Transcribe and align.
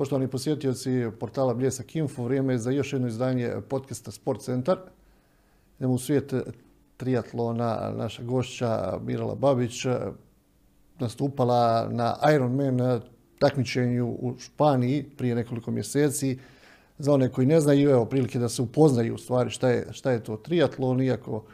Poštovani 0.00 0.28
posjetioci 0.28 1.06
portala 1.18 1.54
Bljesak 1.54 1.96
Info, 1.96 2.24
vrijeme 2.24 2.52
je 2.52 2.58
za 2.58 2.70
još 2.70 2.92
jedno 2.92 3.08
izdanje 3.08 3.52
podcasta 3.68 4.10
Sport 4.10 4.40
Centar. 4.40 4.78
Idemo 5.78 5.94
u 5.94 5.98
svijet 5.98 6.32
triatlona, 6.96 7.92
naša 7.96 8.22
gošća 8.22 8.98
Mirala 9.02 9.34
Babić 9.34 9.86
nastupala 10.98 11.88
na 11.90 12.16
Ironman 12.34 13.00
takmičenju 13.38 14.06
u 14.06 14.34
Španiji 14.38 15.04
prije 15.16 15.34
nekoliko 15.34 15.70
mjeseci. 15.70 16.38
Za 16.98 17.12
one 17.12 17.28
koji 17.28 17.46
ne 17.46 17.60
znaju, 17.60 17.90
evo 17.90 18.04
prilike 18.04 18.38
da 18.38 18.48
se 18.48 18.62
upoznaju 18.62 19.14
u 19.14 19.18
stvari 19.18 19.50
šta 19.50 19.68
je, 19.68 19.86
šta 19.90 20.10
je 20.10 20.24
to 20.24 20.36
triatlon, 20.36 21.02
iako 21.02 21.44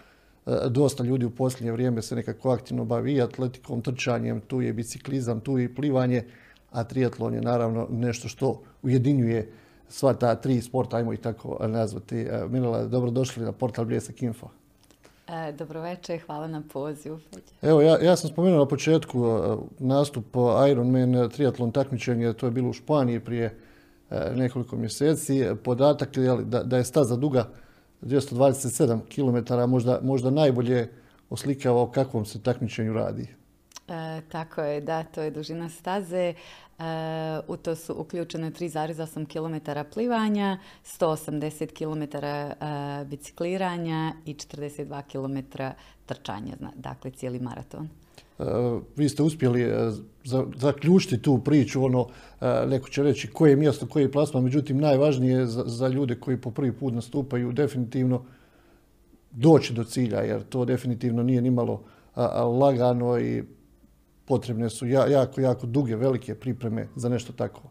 e, 0.47 0.51
dosta 0.69 1.05
ljudi 1.05 1.25
u 1.25 1.31
posljednje 1.31 1.73
vrijeme 1.73 2.03
se 2.03 2.17
nekako 2.17 2.51
aktivno 2.51 2.84
bavi 2.84 3.12
i 3.12 3.23
atletikom, 3.23 3.83
trčanjem, 3.83 4.41
tu 4.41 4.60
je 4.60 4.73
biciklizam, 4.73 5.41
tu 5.41 5.59
je 5.59 5.65
i 5.65 5.74
plivanje, 5.74 6.24
a 6.77 6.85
triatlon 6.85 7.35
je 7.35 7.41
naravno 7.41 7.87
nešto 7.91 8.29
što 8.29 8.62
ujedinjuje 8.83 9.53
sva 9.89 10.15
ta 10.15 10.34
tri 10.34 10.61
sporta, 10.61 10.97
ajmo 10.97 11.12
i 11.12 11.17
tako 11.17 11.59
nazvati. 11.67 12.17
E, 12.17 12.45
Mirala, 12.48 12.84
dobrodošli 12.84 13.45
na 13.45 13.53
portal 13.53 13.84
Bljesak 13.84 14.23
Info. 14.23 14.48
E, 15.29 15.53
dobro 15.53 15.81
večer, 15.81 16.20
hvala 16.27 16.47
na 16.47 16.62
pozivu. 16.73 17.20
Evo, 17.62 17.81
ja, 17.81 17.98
ja 18.03 18.17
sam 18.17 18.31
spomenuo 18.31 18.59
na 18.59 18.69
početku 18.69 19.27
e, 19.27 19.57
nastup 19.79 20.25
Ironman 20.70 21.31
triatlon 21.31 21.73
takmičenje, 21.73 22.33
to 22.33 22.47
je 22.47 22.51
bilo 22.51 22.70
u 22.70 22.73
Španiji 22.73 23.20
prije 23.20 23.59
nekoliko 24.34 24.77
mjeseci. 24.77 25.45
Podatak 25.65 26.17
je 26.17 26.37
da, 26.45 26.62
da 26.62 26.77
je 26.77 26.84
staza 26.84 27.17
duga 27.17 27.48
227 28.03 29.01
km, 29.15 29.70
možda, 29.70 29.98
možda 30.03 30.31
najbolje 30.31 30.89
oslikava 31.31 31.83
o 31.83 31.91
kakvom 31.91 32.25
se 32.25 32.43
takmičenju 32.43 32.93
radi. 32.93 33.29
E, 33.89 34.20
tako 34.29 34.61
je, 34.62 34.81
da, 34.81 35.05
to 35.05 35.22
je 35.22 35.31
dužina 35.31 35.69
staze. 35.69 36.34
U 37.48 37.56
to 37.56 37.74
su 37.74 37.94
uključene 37.98 38.50
3,8 38.50 39.27
km 39.27 39.70
plivanja, 39.94 40.58
180 40.84 41.72
km 41.72 42.16
e, 42.16 43.05
bicikliranja 43.05 44.12
i 44.24 44.34
42 44.34 45.02
km 45.02 45.58
trčanja, 46.06 46.56
dakle 46.74 47.10
cijeli 47.10 47.41
maraton. 47.41 47.88
E, 48.38 48.44
vi 48.97 49.08
ste 49.08 49.22
uspjeli 49.22 49.62
e, 49.62 49.91
zaključiti 50.56 51.22
tu 51.22 51.38
priču, 51.38 51.84
ono, 51.84 52.08
neko 52.66 52.88
će 52.88 53.02
reći 53.02 53.28
koje 53.28 53.50
je 53.50 53.56
mjesto, 53.56 53.86
koji 53.86 54.02
je 54.02 54.12
plasman, 54.12 54.44
međutim 54.44 54.78
najvažnije 54.78 55.47
za, 55.47 55.64
za 55.66 55.88
ljude 55.88 56.14
koji 56.14 56.36
po 56.36 56.50
prvi 56.50 56.72
put 56.72 56.94
nastupaju 56.94 57.52
definitivno 57.52 58.24
doći 59.30 59.72
do 59.72 59.84
cilja, 59.84 60.20
jer 60.20 60.42
to 60.42 60.64
definitivno 60.64 61.22
nije 61.22 61.42
nimalo 61.42 61.82
lagano 62.58 63.19
i 63.19 63.44
potrebne 64.27 64.70
su 64.70 64.86
jako, 64.86 65.41
jako 65.41 65.66
duge, 65.66 65.96
velike 65.96 66.34
pripreme 66.34 66.88
za 66.96 67.08
nešto 67.08 67.32
tako. 67.32 67.62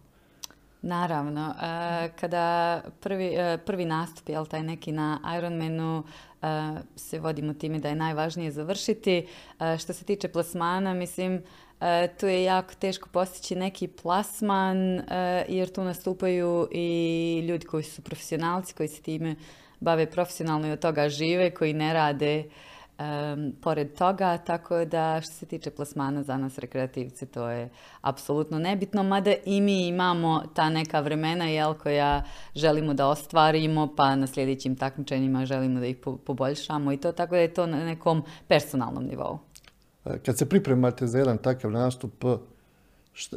Naravno, 0.86 1.54
e, 1.62 2.10
kada 2.20 2.82
prvi, 3.00 3.34
e, 3.36 3.58
prvi 3.66 3.86
nastup, 3.86 4.30
jel 4.30 4.46
taj 4.46 4.64
neki 4.64 4.92
na 4.92 5.20
Ironmanu, 5.38 6.04
e, 6.42 6.48
se 6.96 7.20
vodimo 7.20 7.54
time 7.54 7.80
da 7.80 7.90
je 7.90 7.96
najvažnije 7.96 8.52
završiti. 8.52 9.28
Što 9.80 9.94
se 9.94 10.06
tiče 10.06 10.28
plasmana, 10.28 10.94
mislim, 10.94 11.44
tu 12.20 12.28
je 12.28 12.44
jako 12.44 12.74
teško 12.80 13.10
postići 13.10 13.56
neki 13.56 13.88
plasman, 13.88 15.02
jer 15.48 15.74
tu 15.74 15.84
nastupaju 15.84 16.68
i 16.72 17.46
ljudi 17.48 17.66
koji 17.66 17.84
su 17.84 18.02
profesionalci, 18.02 18.74
koji 18.74 18.90
se 18.90 19.02
time 19.02 19.36
bave 19.80 20.12
profesionalno 20.12 20.68
i 20.68 20.72
od 20.72 20.80
toga 20.80 21.10
žive, 21.10 21.52
koji 21.52 21.74
ne 21.74 21.94
rade 21.94 22.44
pored 23.62 23.94
toga, 23.94 24.38
tako 24.38 24.86
da 24.86 25.22
što 25.22 25.34
se 25.34 25.46
tiče 25.46 25.72
plasmana 25.72 26.24
za 26.24 26.38
nas 26.38 26.58
rekreativci 26.58 27.26
to 27.26 27.50
je 27.50 27.70
apsolutno 28.02 28.60
nebitno, 28.60 29.04
mada 29.04 29.34
i 29.46 29.62
mi 29.62 29.88
imamo 29.88 30.44
ta 30.54 30.70
neka 30.70 31.00
vremena 31.00 31.46
jel, 31.46 31.74
koja 31.74 32.24
želimo 32.56 32.94
da 32.94 33.08
ostvarimo, 33.08 33.94
pa 33.96 34.16
na 34.16 34.28
sljedećim 34.28 34.76
takmičenjima 34.76 35.46
želimo 35.46 35.80
da 35.80 35.86
ih 35.86 35.98
poboljšamo 36.26 36.92
i 36.92 36.98
to 36.98 37.12
tako 37.12 37.36
da 37.36 37.42
je 37.42 37.54
to 37.54 37.66
na 37.68 37.86
nekom 37.86 38.24
personalnom 38.48 39.04
nivou. 39.04 39.40
E, 40.06 40.20
kad 40.26 40.38
se 40.38 40.50
pripremate 40.50 41.08
za 41.08 41.18
jedan 41.18 41.38
takav 41.38 41.72
nastup, 41.72 42.26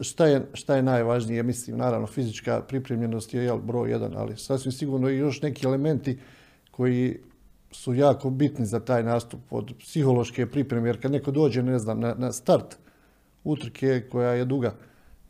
šta 0.00 0.26
je, 0.26 0.46
šta 0.54 0.76
je 0.76 0.82
najvažnije? 0.82 1.42
Mislim, 1.42 1.76
naravno, 1.76 2.06
fizička 2.06 2.62
pripremljenost 2.68 3.34
je 3.34 3.44
jel, 3.44 3.58
broj 3.58 3.90
jedan, 3.90 4.16
ali 4.16 4.36
sasvim 4.36 4.72
sigurno 4.72 5.10
i 5.10 5.18
još 5.18 5.42
neki 5.42 5.66
elementi 5.66 6.18
koji 6.70 7.18
su 7.70 7.94
jako 7.94 8.30
bitni 8.30 8.66
za 8.66 8.80
taj 8.80 9.02
nastup 9.02 9.40
od 9.50 9.72
psihološke 9.78 10.46
pripreme, 10.46 10.88
jer 10.88 11.02
kad 11.02 11.12
neko 11.12 11.30
dođe, 11.30 11.62
ne 11.62 11.78
znam, 11.78 12.00
na, 12.00 12.14
na 12.14 12.32
start 12.32 12.78
utrke 13.44 14.08
koja 14.10 14.30
je 14.30 14.44
duga 14.44 14.74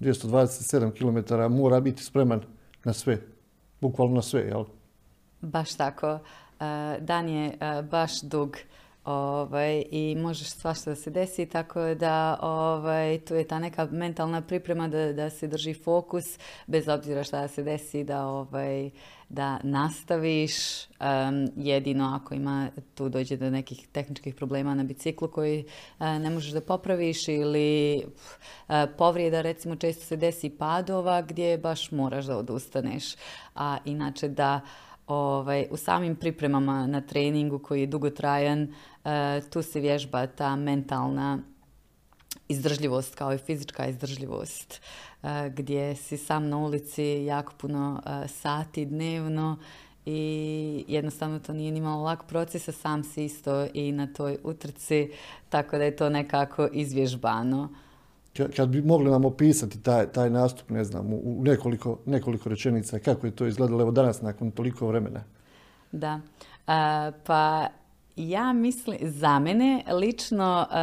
227 0.01 0.93
km, 0.99 1.55
mora 1.55 1.81
biti 1.81 2.03
spreman 2.03 2.41
na 2.85 2.93
sve, 2.93 3.19
bukvalno 3.81 4.15
na 4.15 4.23
sve, 4.23 4.41
jel? 4.41 4.65
Baš 5.41 5.75
tako. 5.75 6.07
E, 6.09 6.19
dan 7.01 7.29
je 7.29 7.47
e, 7.61 7.83
baš 7.83 8.21
dug 8.23 8.57
ovaj, 9.09 9.85
i 9.91 10.17
možeš 10.19 10.49
svašta 10.49 10.91
da 10.91 10.97
se 10.97 11.11
desi, 11.11 11.47
tako 11.47 11.95
da 11.95 12.39
ovaj, 12.43 13.19
tu 13.19 13.35
je 13.35 13.45
ta 13.45 13.59
neka 13.59 13.89
mentalna 13.91 14.43
priprema 14.43 14.89
da, 14.89 15.13
da 15.13 15.31
se 15.31 15.47
drži 15.47 15.75
fokus, 15.75 16.39
bez 16.67 16.89
obzira 16.89 17.25
šta 17.25 17.49
se 17.49 17.63
desi, 17.63 18.05
da, 18.05 18.27
ovaj, 18.27 18.91
da 19.29 19.59
nastaviš, 19.63 20.53
jedino 21.57 22.21
ako 22.23 22.35
ima 22.35 22.69
tu 22.95 23.09
dođe 23.09 23.37
do 23.37 23.51
nekih 23.51 23.89
tehničkih 23.93 24.35
problema 24.35 24.75
na 24.75 24.85
biciklu 24.85 25.29
koji 25.29 25.65
ne 25.99 26.31
možeš 26.31 26.53
da 26.53 26.61
popraviš 26.61 27.29
ili 27.29 28.03
uh, 28.05 28.75
povrijeda, 28.99 29.41
recimo 29.41 29.77
često 29.77 30.05
se 30.05 30.17
desi 30.17 30.51
padova 30.51 31.23
gdje 31.23 31.59
baš 31.59 31.91
moraš 31.91 32.25
da 32.25 32.37
odustaneš, 32.37 33.15
a 33.55 33.79
inače 33.85 34.29
da 34.29 34.61
ovaj, 35.07 35.67
u 35.71 35.77
samim 35.77 36.17
pripremama 36.17 36.87
na 36.87 37.01
treningu 37.01 37.59
koji 37.59 37.81
je 37.81 37.87
dugotrajan, 37.87 38.69
E, 38.98 38.98
tu 39.51 39.63
se 39.63 39.81
vježba 39.81 40.27
ta 40.27 40.57
mentalna 40.57 41.39
izdržljivost 42.49 43.15
kao 43.15 43.35
i 43.35 43.39
fizička 43.39 43.87
izdržljivost 43.87 44.81
e, 45.23 45.51
gdje 45.51 45.97
si 45.97 46.17
sam 46.17 46.49
na 46.49 46.59
ulici 46.59 47.05
jako 47.05 47.53
puno 47.59 48.03
e, 48.07 48.29
sati 48.29 48.87
dnevno 48.87 49.57
i 50.07 50.85
jednostavno 50.89 51.39
to 51.39 51.53
nije 51.53 51.73
nimalo 51.73 52.03
lak 52.03 52.25
proces, 52.25 52.69
a 52.69 52.73
sam 52.73 53.05
si 53.05 53.25
isto 53.25 53.67
i 53.75 53.93
na 53.93 54.07
toj 54.07 54.39
utrci, 54.45 55.11
tako 55.49 55.79
da 55.79 55.85
je 55.85 55.97
to 55.97 56.09
nekako 56.09 56.69
izvježbano. 56.73 57.69
Kad 58.57 58.69
bi 58.69 58.83
mogli 58.83 59.11
nam 59.11 59.25
opisati 59.25 59.83
taj, 59.83 60.07
taj 60.07 60.31
nastup, 60.31 60.71
ne 60.71 60.85
znam, 60.85 61.13
u 61.13 61.43
nekoliko, 61.45 61.99
nekoliko 62.07 62.49
rečenica, 62.49 62.99
kako 62.99 63.27
je 63.27 63.37
to 63.37 63.47
izgledalo 63.47 63.83
evo 63.83 63.91
danas 63.91 64.23
nakon 64.23 64.51
toliko 64.51 64.87
vremena? 64.87 65.25
Da, 65.93 66.21
pa 67.27 67.69
ja 68.19 68.53
mislim, 68.53 68.99
za 69.03 69.39
mene 69.39 69.85
lično 69.93 70.67
e, 70.71 70.75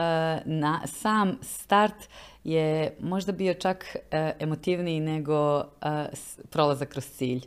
na 0.45 0.81
sam 0.87 1.37
start 1.41 2.09
je 2.43 2.97
možda 2.99 3.31
bio 3.31 3.53
čak 3.53 3.95
e, 4.11 4.31
emotivniji 4.39 4.99
nego 4.99 5.59
e, 5.59 5.63
prolazak 6.49 6.89
kroz 6.89 7.05
cilj. 7.05 7.41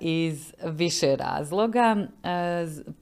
Iz 0.00 0.54
više 0.64 1.16
razloga. 1.16 1.96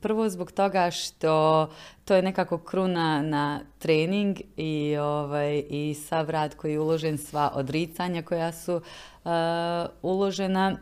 Prvo 0.00 0.28
zbog 0.28 0.52
toga 0.52 0.90
što 0.90 1.66
to 2.04 2.14
je 2.14 2.22
nekako 2.22 2.58
kruna 2.58 3.22
na 3.22 3.60
trening 3.78 4.36
i, 4.56 4.96
ovaj, 4.96 5.62
i 5.70 5.94
sav 5.94 6.30
rad 6.30 6.56
koji 6.56 6.72
je 6.72 6.80
uložen, 6.80 7.18
sva 7.18 7.50
odricanja 7.54 8.22
koja 8.22 8.52
su 8.52 8.80
uložena 10.02 10.76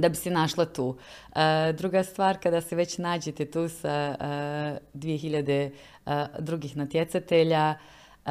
da 0.00 0.08
bi 0.08 0.16
se 0.16 0.30
našla 0.30 0.64
tu. 0.64 0.96
E, 1.36 1.72
druga 1.72 2.04
stvar, 2.04 2.38
kada 2.42 2.60
se 2.60 2.76
već 2.76 2.98
nađete 2.98 3.44
tu 3.50 3.68
sa 3.68 4.16
uh, 4.20 5.00
2000 5.00 5.70
drugih 6.38 6.76
natjecatelja, 6.76 7.74
e, 8.26 8.30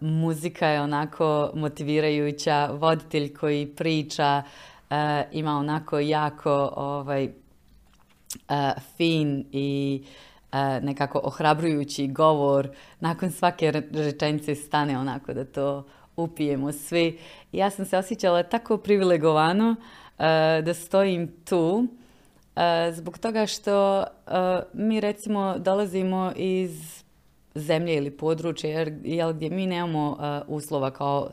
muzika 0.00 0.66
je 0.66 0.80
onako 0.80 1.50
motivirajuća, 1.54 2.70
voditelj 2.72 3.34
koji 3.34 3.66
priča 3.66 4.42
e, 4.90 5.24
ima 5.32 5.58
onako 5.58 5.98
jako 5.98 6.72
ovaj, 6.76 7.28
fin 8.96 9.44
i 9.52 10.02
nekako 10.82 11.20
ohrabrujući 11.24 12.06
govor. 12.06 12.68
Nakon 13.00 13.30
svake 13.30 13.70
rečenice 13.92 14.54
stane 14.54 14.98
onako 14.98 15.34
da 15.34 15.44
to 15.44 15.86
upijemo 16.16 16.72
svi. 16.72 17.18
Ja 17.52 17.70
sam 17.70 17.84
se 17.84 17.98
osjećala 17.98 18.42
tako 18.42 18.76
privilegovano 18.76 19.76
da 20.62 20.74
stojim 20.74 21.32
tu 21.44 21.86
eh, 22.56 22.92
zbog 22.92 23.18
toga 23.18 23.46
što 23.46 24.00
eh, 24.02 24.06
mi 24.72 25.00
recimo 25.00 25.58
dolazimo 25.58 26.32
iz 26.36 27.02
zemlje 27.54 27.94
ili 27.94 28.10
područja 28.10 28.70
jer, 28.70 28.90
gdje 29.34 29.50
mi 29.50 29.66
nemamo 29.66 30.18
uslova 30.48 30.90
kao 30.90 31.30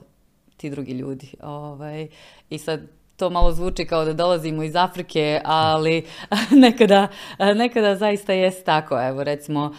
ti 0.58 0.70
drugi 0.70 0.92
ljudi. 0.92 1.34
Ovaj, 1.42 2.08
I 2.50 2.58
sad 2.58 2.82
to 3.18 3.30
malo 3.30 3.52
zvuči 3.52 3.86
kao 3.86 4.06
da 4.06 4.14
dolazimo 4.14 4.64
iz 4.64 4.76
Afrike, 4.76 5.42
ali 5.44 6.06
nekada, 6.66 7.08
nekada 7.56 7.96
zaista 7.96 8.34
jest 8.34 8.66
tako. 8.66 9.08
Evo 9.08 9.24
recimo 9.24 9.74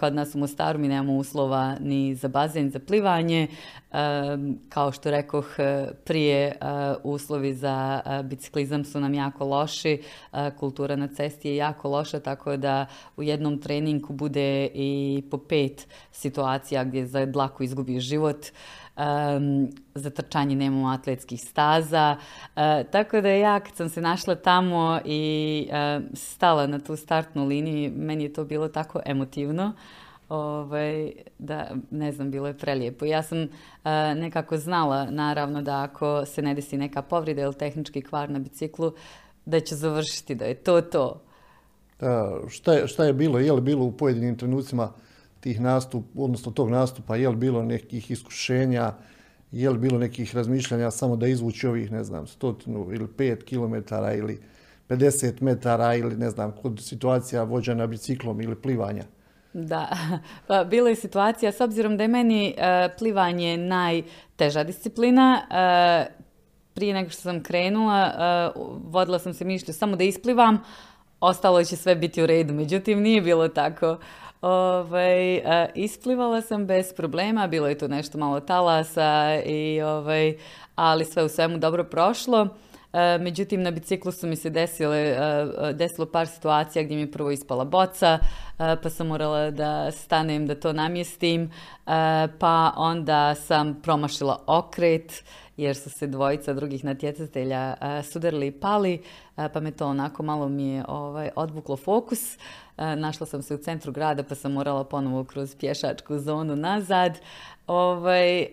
kod 0.00 0.14
nas 0.14 0.34
u 0.34 0.38
Mostaru 0.38 0.78
mi 0.78 0.88
nemamo 0.88 1.16
uslova 1.16 1.76
ni 1.80 2.14
za 2.14 2.28
bazen, 2.28 2.70
za 2.70 2.78
plivanje. 2.78 3.46
Kao 4.68 4.92
što 4.92 5.10
rekoh 5.10 5.46
prije, 6.04 6.56
uslovi 7.02 7.54
za 7.54 8.00
biciklizam 8.24 8.84
su 8.84 9.00
nam 9.00 9.14
jako 9.14 9.44
loši, 9.44 10.02
kultura 10.58 10.96
na 10.96 11.08
cesti 11.08 11.48
je 11.48 11.56
jako 11.56 11.88
loša, 11.88 12.20
tako 12.20 12.56
da 12.56 12.86
u 13.16 13.22
jednom 13.22 13.60
treningu 13.60 14.12
bude 14.12 14.68
i 14.74 15.22
po 15.30 15.38
pet 15.38 15.86
situacija 16.12 16.84
gdje 16.84 17.06
za 17.06 17.26
dlaku 17.26 17.62
izgubi 17.62 18.00
život 18.00 18.46
za 19.94 20.10
trčanje 20.10 20.56
nemamo 20.56 20.88
atletskih 20.88 21.40
staza. 21.40 22.16
E, 22.56 22.84
tako 22.90 23.20
da 23.20 23.28
ja 23.28 23.60
kad 23.60 23.76
sam 23.76 23.88
se 23.88 24.00
našla 24.00 24.34
tamo 24.34 25.00
i 25.04 25.68
e, 25.72 26.00
stala 26.14 26.66
na 26.66 26.78
tu 26.78 26.96
startnu 26.96 27.46
liniju, 27.46 27.92
meni 27.96 28.24
je 28.24 28.32
to 28.32 28.44
bilo 28.44 28.68
tako 28.68 29.00
emotivno. 29.06 29.72
Ovaj, 30.28 31.12
da, 31.38 31.70
ne 31.90 32.12
znam, 32.12 32.30
bilo 32.30 32.46
je 32.46 32.58
prelijepo. 32.58 33.04
Ja 33.04 33.22
sam 33.22 33.38
e, 33.38 33.48
nekako 34.14 34.56
znala, 34.56 35.10
naravno, 35.10 35.62
da 35.62 35.82
ako 35.82 36.26
se 36.26 36.42
ne 36.42 36.54
desi 36.54 36.76
neka 36.76 37.02
povreda 37.02 37.42
ili 37.42 37.54
tehnički 37.54 38.02
kvar 38.02 38.30
na 38.30 38.38
biciklu, 38.38 38.92
da 39.44 39.60
će 39.60 39.74
završiti, 39.74 40.34
da 40.34 40.44
je 40.44 40.54
to 40.54 40.80
to. 40.80 41.22
šta, 42.48 42.72
je, 42.72 42.86
šta 42.88 43.04
je 43.04 43.12
bilo? 43.12 43.38
Je 43.38 43.52
li 43.52 43.60
bilo 43.60 43.84
u 43.84 43.92
pojedinim 43.92 44.36
trenucima 44.36 44.92
tih 45.40 45.60
nastup, 45.60 46.04
odnosno 46.16 46.52
tog 46.52 46.70
nastupa, 46.70 47.16
je 47.16 47.28
li 47.28 47.36
bilo 47.36 47.62
nekih 47.62 48.10
iskušenja, 48.10 48.92
je 49.52 49.70
li 49.70 49.78
bilo 49.78 49.98
nekih 49.98 50.34
razmišljanja 50.34 50.90
samo 50.90 51.16
da 51.16 51.26
izvući 51.26 51.66
ovih, 51.66 51.92
ne 51.92 52.04
znam, 52.04 52.26
stotinu 52.26 52.88
ili 52.92 53.08
pet 53.16 53.42
kilometara 53.42 54.14
ili 54.14 54.40
50 54.88 55.42
metara 55.42 55.94
ili 55.94 56.16
ne 56.16 56.30
znam, 56.30 56.52
kod 56.62 56.80
situacija 56.82 57.42
vođena 57.42 57.86
biciklom 57.86 58.40
ili 58.40 58.54
plivanja? 58.54 59.04
Da, 59.52 59.88
pa 60.46 60.64
bilo 60.64 60.88
je 60.88 60.94
situacija, 60.94 61.52
s 61.52 61.60
obzirom 61.60 61.96
da 61.96 62.04
je 62.04 62.08
meni 62.08 62.54
e, 62.56 62.88
plivanje 62.98 63.56
najteža 63.56 64.64
disciplina, 64.64 65.42
e, 65.50 66.06
prije 66.74 66.94
nego 66.94 67.10
što 67.10 67.22
sam 67.22 67.42
krenula, 67.42 68.06
e, 68.06 68.58
vodila 68.84 69.18
sam 69.18 69.34
se 69.34 69.44
mišlju 69.44 69.74
samo 69.74 69.96
da 69.96 70.04
isplivam, 70.04 70.58
ostalo 71.20 71.64
će 71.64 71.76
sve 71.76 71.94
biti 71.94 72.22
u 72.22 72.26
redu. 72.26 72.54
Međutim, 72.54 73.00
nije 73.02 73.20
bilo 73.20 73.48
tako. 73.48 73.98
Ovaj, 74.40 75.42
isplivala 75.74 76.40
sam 76.40 76.66
bez 76.66 76.92
problema, 76.94 77.46
bilo 77.46 77.68
je 77.68 77.78
tu 77.78 77.88
nešto 77.88 78.18
malo 78.18 78.40
talasa, 78.40 79.40
i, 79.46 79.82
ovaj, 79.82 80.36
ali 80.74 81.04
sve 81.04 81.24
u 81.24 81.28
svemu 81.28 81.58
dobro 81.58 81.84
prošlo. 81.84 82.48
međutim, 83.20 83.62
na 83.62 83.70
biciklu 83.70 84.12
su 84.12 84.26
mi 84.26 84.36
se 84.36 84.50
desile, 84.50 85.16
desilo 85.74 86.06
par 86.06 86.26
situacija 86.26 86.82
gdje 86.82 86.96
mi 86.96 87.02
je 87.02 87.12
prvo 87.12 87.30
ispala 87.30 87.64
boca, 87.64 88.18
pa 88.56 88.90
sam 88.90 89.06
morala 89.06 89.50
da 89.50 89.90
stanem, 89.90 90.46
da 90.46 90.54
to 90.54 90.72
namjestim, 90.72 91.50
pa 92.38 92.72
onda 92.76 93.34
sam 93.34 93.80
promašila 93.82 94.42
okret, 94.46 95.24
jer 95.58 95.76
su 95.76 95.90
se 95.90 96.06
dvojica 96.06 96.52
drugih 96.52 96.84
natjecatelja 96.84 97.74
sudarili 98.02 98.46
i 98.46 98.60
pali, 98.60 99.02
pa 99.52 99.60
me 99.60 99.70
to 99.70 99.86
onako 99.86 100.22
malo 100.22 100.48
mi 100.48 100.68
je 100.68 100.84
ovaj, 100.88 101.30
odvuklo 101.36 101.76
fokus. 101.76 102.38
Našla 102.76 103.26
sam 103.26 103.42
se 103.42 103.54
u 103.54 103.58
centru 103.58 103.92
grada 103.92 104.22
pa 104.22 104.34
sam 104.34 104.52
morala 104.52 104.84
ponovo 104.84 105.24
kroz 105.24 105.56
pješačku 105.56 106.18
zonu 106.18 106.56
nazad. 106.56 107.18
Ovaj, 107.66 108.46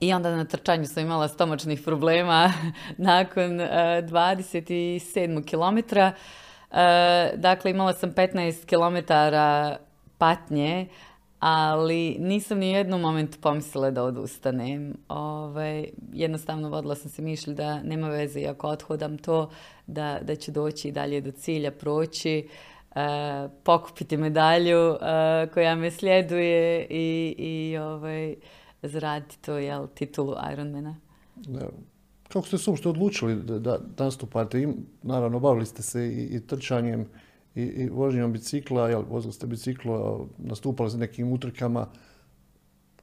I 0.00 0.12
onda 0.12 0.36
na 0.36 0.44
trčanju 0.44 0.86
sam 0.86 1.02
imala 1.02 1.28
stomačnih 1.28 1.80
problema 1.84 2.52
nakon 2.96 3.50
27. 3.50 5.44
kilometra. 5.44 6.12
Dakle, 7.34 7.70
imala 7.70 7.92
sam 7.92 8.12
15 8.12 8.66
kilometara 8.66 9.76
patnje, 10.18 10.86
ali 11.38 12.16
nisam 12.18 12.58
ni 12.58 12.66
u 12.66 12.76
jednom 12.76 13.00
momentu 13.00 13.38
pomislila 13.40 13.90
da 13.90 14.02
odustanem. 14.02 14.94
Ovaj, 15.08 15.88
jednostavno 16.12 16.68
vodila 16.68 16.94
sam 16.94 17.10
se 17.10 17.22
mišlju 17.22 17.54
da 17.54 17.82
nema 17.82 18.08
veze 18.08 18.40
i 18.40 18.46
ako 18.46 18.68
odhodam 18.68 19.18
to, 19.18 19.50
da, 19.86 20.18
da 20.22 20.36
ću 20.36 20.50
doći 20.50 20.88
i 20.88 20.92
dalje 20.92 21.20
do 21.20 21.30
cilja, 21.30 21.70
proći, 21.70 22.48
uh, 22.90 22.96
pokupiti 23.62 24.16
medalju 24.16 24.90
uh, 24.90 24.98
koja 25.54 25.74
me 25.74 25.90
sljeduje 25.90 26.86
i, 26.90 27.34
i 27.38 27.78
ovaj, 27.78 28.34
zaraditi 28.82 29.38
to, 29.42 29.58
jel, 29.58 29.86
titulu 29.94 30.34
Ironmana. 30.52 30.96
Da. 31.36 31.68
Kako 32.28 32.46
ste 32.46 32.58
se 32.58 32.70
uopšte 32.70 32.88
odlučili 32.88 33.34
da, 33.34 33.58
da 33.58 33.78
nastupate? 34.04 34.68
naravno, 35.02 35.40
bavili 35.40 35.66
ste 35.66 35.82
se 35.82 36.08
i, 36.08 36.36
i 36.36 36.46
trčanjem, 36.46 37.08
i, 37.56 37.62
i 37.62 37.88
vožnjom 37.88 38.32
bicikla, 38.32 38.88
jel, 38.88 39.02
vozili 39.08 39.32
ste 39.32 39.46
biciklo, 39.46 40.28
nastupali 40.38 40.90
ste 40.90 40.98
nekim 40.98 41.32
utrkama. 41.32 41.86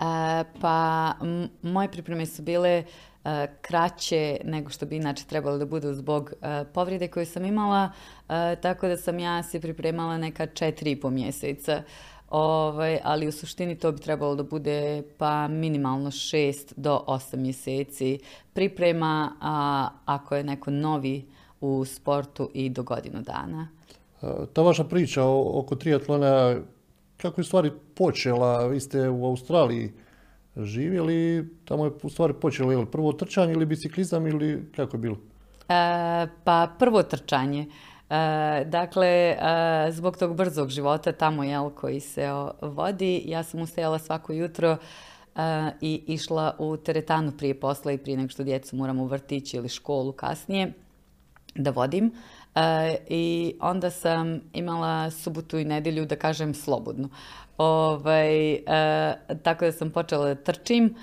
E, 0.00 0.44
pa 0.60 1.14
moje 1.62 1.90
pripreme 1.90 2.26
su 2.26 2.42
bile 2.42 2.84
kraće 3.60 4.36
nego 4.44 4.70
što 4.70 4.86
bi 4.86 4.96
inače 4.96 5.24
trebalo 5.24 5.58
da 5.58 5.66
budu 5.66 5.94
zbog 5.94 6.32
povrede 6.74 7.08
koje 7.08 7.26
sam 7.26 7.44
imala, 7.44 7.90
tako 8.62 8.88
da 8.88 8.96
sam 8.96 9.18
ja 9.18 9.42
se 9.42 9.60
pripremala 9.60 10.18
neka 10.18 10.46
četiri 10.46 10.90
i 10.90 11.00
po 11.00 11.10
mjeseca. 11.10 11.82
Ovaj, 12.30 12.98
ali 13.04 13.28
u 13.28 13.32
suštini 13.32 13.78
to 13.78 13.92
bi 13.92 14.00
trebalo 14.00 14.34
da 14.34 14.42
bude 14.42 15.02
pa 15.18 15.48
minimalno 15.48 16.10
6 16.10 16.72
do 16.76 17.04
8 17.06 17.36
mjeseci 17.36 18.18
priprema, 18.52 19.32
a 19.40 19.88
ako 20.04 20.36
je 20.36 20.44
neko 20.44 20.70
novi 20.70 21.26
u 21.60 21.84
sportu 21.84 22.50
i 22.54 22.68
do 22.68 22.82
godinu 22.82 23.22
dana. 23.22 23.68
Ta 24.52 24.62
vaša 24.62 24.84
priča 24.84 25.24
oko 25.24 25.76
triatlona, 25.76 26.56
kako 27.16 27.40
je 27.40 27.44
stvari 27.44 27.70
počela? 27.94 28.66
Vi 28.66 28.80
ste 28.80 29.08
u 29.08 29.26
Australiji 29.26 29.92
živjeli, 30.56 31.48
tamo 31.64 31.84
je 31.84 31.92
u 32.02 32.08
stvari 32.08 32.34
počelo 32.40 32.72
ili 32.72 32.86
prvo 32.86 33.12
trčanje 33.12 33.52
ili 33.52 33.66
biciklizam 33.66 34.26
ili 34.26 34.70
kako 34.76 34.96
je 34.96 35.00
bilo? 35.00 35.16
E, 35.68 36.26
pa 36.44 36.70
prvo 36.78 37.02
trčanje. 37.02 37.66
E, 38.10 38.64
dakle, 38.64 39.06
e, 39.06 39.36
zbog 39.90 40.16
tog 40.16 40.36
brzog 40.36 40.68
života 40.68 41.12
tamo 41.12 41.44
jel, 41.44 41.70
koji 41.70 42.00
se 42.00 42.28
vodi, 42.62 43.22
ja 43.26 43.42
sam 43.42 43.60
ustajala 43.60 43.98
svako 43.98 44.32
jutro 44.32 44.70
e, 44.70 45.70
i 45.80 46.02
išla 46.06 46.56
u 46.58 46.76
teretanu 46.76 47.32
prije 47.38 47.60
posla 47.60 47.92
i 47.92 47.98
prije 47.98 48.16
nego 48.16 48.28
što 48.28 48.44
djecu 48.44 48.76
moram 48.76 49.00
u 49.00 49.06
vrtić 49.06 49.54
ili 49.54 49.68
školu 49.68 50.12
kasnije 50.12 50.72
da 51.54 51.70
vodim. 51.70 52.12
I 53.08 53.54
onda 53.60 53.90
sam 53.90 54.40
imala 54.52 55.10
subotu 55.10 55.58
i 55.58 55.64
nedjelju, 55.64 56.06
da 56.06 56.16
kažem, 56.16 56.54
slobodnu. 56.54 57.08
Ovaj, 57.58 58.58
tako 59.42 59.64
da 59.64 59.72
sam 59.72 59.90
počela 59.90 60.24
da 60.24 60.34
trčim. 60.34 60.94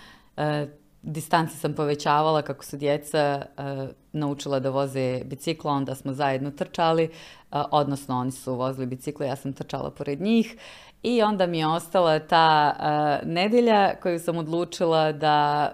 Distance 1.02 1.58
sam 1.58 1.74
povećavala 1.74 2.42
kako 2.42 2.66
su 2.66 2.78
djeca 2.78 3.46
uh, 3.58 3.90
naučila 4.12 4.60
da 4.60 4.70
voze 4.70 5.22
biciklo, 5.26 5.72
onda 5.72 5.96
smo 5.96 6.14
zajedno 6.14 6.52
trčali, 6.52 7.04
uh, 7.52 7.62
odnosno 7.72 8.20
oni 8.20 8.32
su 8.32 8.56
vozili 8.56 8.86
biciklo, 8.86 9.26
ja 9.26 9.36
sam 9.36 9.54
trčala 9.54 9.92
pored 9.92 10.22
njih. 10.22 10.58
I 11.04 11.22
onda 11.22 11.46
mi 11.48 11.60
je 11.60 11.68
ostala 11.68 12.20
ta 12.20 12.76
uh, 12.80 13.28
nedjelja 13.28 13.96
koju 14.02 14.20
sam 14.20 14.38
odlučila 14.38 15.12
da, 15.12 15.72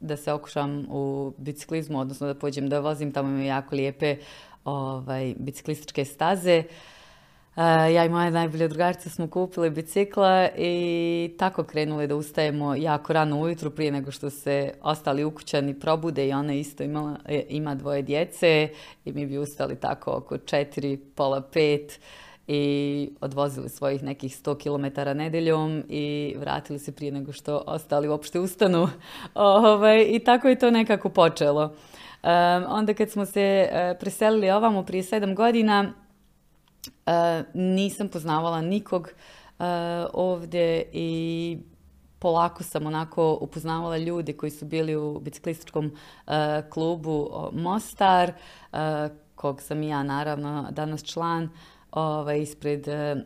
da 0.00 0.16
se 0.16 0.32
okušam 0.32 0.86
u 0.90 1.32
biciklizmu, 1.38 2.00
odnosno 2.00 2.26
da 2.26 2.34
pođem 2.34 2.68
da 2.68 2.80
vozim, 2.80 3.12
tamo 3.12 3.28
imaju 3.28 3.46
jako 3.46 3.76
lijepe 3.76 4.16
ovaj, 4.64 5.34
biciklističke 5.38 6.04
staze. 6.04 6.62
ja 7.94 8.04
i 8.04 8.08
moja 8.08 8.30
najbolja 8.30 8.68
drugarica 8.68 9.10
smo 9.10 9.28
kupili 9.28 9.70
bicikla 9.70 10.48
i 10.56 11.34
tako 11.38 11.64
krenuli 11.64 12.06
da 12.06 12.16
ustajemo 12.16 12.74
jako 12.74 13.12
rano 13.12 13.40
ujutru 13.40 13.70
prije 13.70 13.92
nego 13.92 14.10
što 14.10 14.30
se 14.30 14.72
ostali 14.82 15.24
ukućani 15.24 15.80
probude 15.80 16.28
i 16.28 16.32
ona 16.32 16.54
isto 16.54 16.82
imala, 16.82 17.16
e, 17.26 17.42
ima 17.48 17.74
dvoje 17.74 18.02
djece 18.02 18.68
i 19.04 19.12
mi 19.12 19.26
bi 19.26 19.38
ustali 19.38 19.76
tako 19.76 20.10
oko 20.10 20.38
četiri, 20.38 20.96
pola 20.96 21.40
pet 21.40 22.00
i 22.46 23.10
odvozili 23.20 23.68
svojih 23.68 24.02
nekih 24.02 24.32
100 24.32 24.58
km 24.62 25.18
nedeljom 25.18 25.82
i 25.88 26.34
vratili 26.38 26.78
se 26.78 26.92
prije 26.92 27.12
nego 27.12 27.32
što 27.32 27.62
ostali 27.66 28.08
uopšte 28.08 28.40
ustanu. 28.40 28.88
Ovaj, 29.34 30.06
I 30.08 30.18
tako 30.18 30.48
je 30.48 30.58
to 30.58 30.70
nekako 30.70 31.08
počelo. 31.08 31.74
Onda 32.68 32.94
kad 32.94 33.10
smo 33.10 33.26
se 33.26 33.68
uh, 33.70 33.98
preselili 34.00 34.50
ovamo 34.50 34.82
prije 34.82 35.02
sedam 35.02 35.34
godina, 35.34 35.92
e, 37.06 37.42
nisam 37.54 38.08
poznavala 38.08 38.60
nikog 38.60 39.02
uh, 39.58 39.64
ovdje 40.12 40.90
i 40.92 41.58
polako 42.18 42.62
sam 42.62 42.86
onako 42.86 43.38
upoznavala 43.40 43.98
ljude 43.98 44.32
koji 44.32 44.50
su 44.50 44.64
bili 44.64 44.96
u 44.96 45.20
biciklističkom 45.20 45.92
klubu 46.70 47.30
Mostar, 47.52 48.32
kog 49.34 49.62
sam 49.62 49.82
i 49.82 49.88
ja 49.88 50.02
naravno 50.02 50.68
danas 50.70 51.04
član 51.04 51.48
ovaj, 51.92 52.40
ispred 52.42 52.88
e, 52.88 53.16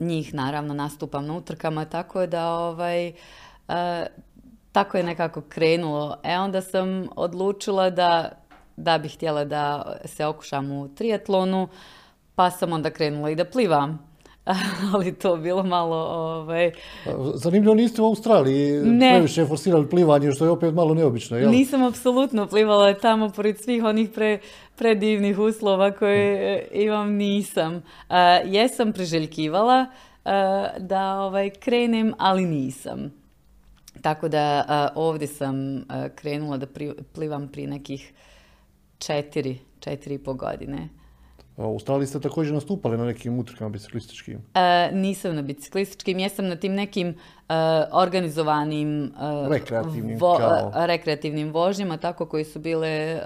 njih 0.00 0.34
naravno 0.34 0.74
nastupam 0.74 1.26
na 1.26 1.36
utrkama, 1.36 1.84
tako 1.84 2.26
da 2.26 2.50
ovaj, 2.50 3.08
e, 3.08 3.12
tako 4.78 4.96
je 4.96 5.02
nekako 5.02 5.40
krenulo. 5.48 6.16
E 6.22 6.38
onda 6.38 6.60
sam 6.60 7.08
odlučila 7.16 7.90
da, 7.90 8.30
da 8.76 8.98
bih 8.98 9.14
htjela 9.14 9.44
da 9.44 9.96
se 10.04 10.26
okušam 10.26 10.72
u 10.72 10.88
triatlonu, 10.94 11.68
pa 12.34 12.50
sam 12.50 12.72
onda 12.72 12.90
krenula 12.90 13.30
i 13.30 13.34
da 13.34 13.44
plivam. 13.44 14.08
ali 14.94 15.14
to 15.14 15.36
bilo 15.36 15.62
malo... 15.62 15.96
Ovaj... 15.96 16.72
Zanimljivo 17.34 17.74
niste 17.74 18.02
u 18.02 18.04
Australiji 18.04 18.80
ne. 18.84 19.10
previše 19.10 19.46
forsirali 19.46 19.88
plivanje, 19.88 20.32
što 20.32 20.44
je 20.44 20.50
opet 20.50 20.74
malo 20.74 20.94
neobično, 20.94 21.38
jel? 21.38 21.50
Nisam 21.50 21.82
apsolutno 21.82 22.46
plivala 22.46 22.94
tamo 22.94 23.28
pored 23.30 23.58
svih 23.60 23.84
onih 23.84 24.10
pre, 24.10 24.38
predivnih 24.76 25.38
uslova 25.38 25.90
koje 25.90 26.64
imam, 26.84 27.12
nisam. 27.12 27.74
Uh, 27.74 28.14
jesam 28.44 28.92
priželjkivala 28.92 29.86
uh, 30.24 30.30
da 30.78 31.20
ovaj, 31.20 31.50
krenem, 31.50 32.14
ali 32.18 32.46
nisam. 32.46 33.17
Tako 34.02 34.28
da 34.28 34.92
ovdje 34.94 35.26
sam 35.26 35.84
krenula 36.14 36.56
da 36.56 36.66
plivam 37.12 37.48
prije 37.48 37.68
nekih 37.68 38.12
četiri, 38.98 39.58
četiri 39.80 40.14
i 40.14 40.18
po 40.18 40.34
godine. 40.34 40.88
U 41.58 41.62
Australiji 41.62 42.06
ste 42.06 42.20
također 42.20 42.54
nastupali 42.54 42.98
na 42.98 43.04
nekim 43.04 43.38
utrkama 43.38 43.70
biciklističkim? 43.70 44.38
E, 44.54 44.90
nisam 44.92 45.34
na 45.34 45.42
biciklističkim, 45.42 46.18
jesam 46.18 46.46
na 46.46 46.56
tim 46.56 46.74
nekim 46.74 47.08
e, 47.08 47.14
organizovanim 47.92 49.04
e, 49.04 49.08
rekreativnim, 49.48 50.18
vo, 50.18 50.38
rekreativnim 50.74 51.52
vožnjama, 51.52 51.96
tako 51.96 52.26
koji 52.26 52.44
su 52.44 52.58
bile 52.58 53.20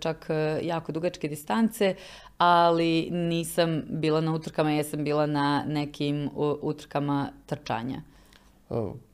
čak 0.00 0.26
jako 0.62 0.92
dugačke 0.92 1.28
distance, 1.28 1.94
ali 2.38 3.08
nisam 3.10 3.82
bila 3.88 4.20
na 4.20 4.34
utrkama, 4.34 4.70
jesam 4.70 5.04
bila 5.04 5.26
na 5.26 5.64
nekim 5.66 6.30
utrkama 6.62 7.28
trčanja. 7.46 8.02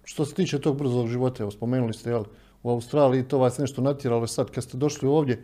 Što 0.04 0.24
se 0.24 0.34
tiče 0.34 0.60
tog 0.60 0.78
brzog 0.78 1.08
života, 1.08 1.42
evo, 1.42 1.50
spomenuli 1.50 1.92
ste, 1.92 2.10
jel, 2.10 2.24
u 2.62 2.70
Australiji 2.70 3.28
to 3.28 3.38
vas 3.38 3.58
nešto 3.58 3.82
natjeralo, 3.82 4.26
sad 4.26 4.50
kad 4.50 4.64
ste 4.64 4.76
došli 4.76 5.08
ovdje, 5.08 5.42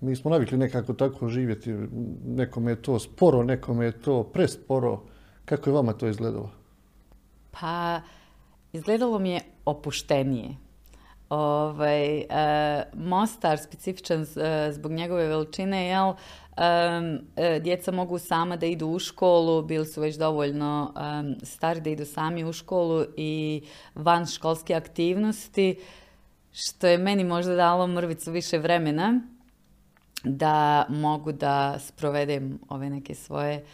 mi 0.00 0.16
smo 0.16 0.30
navikli 0.30 0.58
nekako 0.58 0.92
tako 0.92 1.28
živjeti, 1.28 1.72
nekome 2.26 2.72
je 2.72 2.82
to 2.82 2.98
sporo, 2.98 3.42
nekome 3.42 3.84
je 3.84 3.92
to 3.92 4.22
presporo. 4.22 5.00
Kako 5.44 5.70
je 5.70 5.74
vama 5.74 5.92
to 5.92 6.08
izgledalo? 6.08 6.50
Pa, 7.50 8.00
izgledalo 8.72 9.18
mi 9.18 9.30
je 9.30 9.40
opuštenije. 9.64 10.56
Ovaj, 11.28 12.18
e, 12.18 12.26
Mostar, 12.94 13.58
specifičan 13.58 14.22
e, 14.22 14.72
zbog 14.72 14.92
njegove 14.92 15.26
veličine, 15.26 15.88
jel, 15.88 16.12
djeca 17.60 17.92
mogu 17.92 18.18
sama 18.18 18.56
da 18.56 18.66
idu 18.66 18.86
u 18.86 18.98
školu, 18.98 19.62
bili 19.62 19.86
su 19.86 20.00
već 20.00 20.16
dovoljno 20.16 20.94
stari 21.42 21.80
da 21.80 21.90
idu 21.90 22.04
sami 22.04 22.44
u 22.44 22.52
školu 22.52 23.04
i 23.16 23.62
van 23.94 24.26
školske 24.26 24.74
aktivnosti, 24.74 25.78
što 26.52 26.86
je 26.86 26.98
meni 26.98 27.24
možda 27.24 27.54
dalo 27.54 27.86
mrvicu 27.86 28.30
više 28.30 28.58
vremena 28.58 29.20
da 30.24 30.86
mogu 30.88 31.32
da 31.32 31.78
sprovedem 31.78 32.58
ove 32.68 32.90
neke 32.90 33.14
svoje 33.14 33.64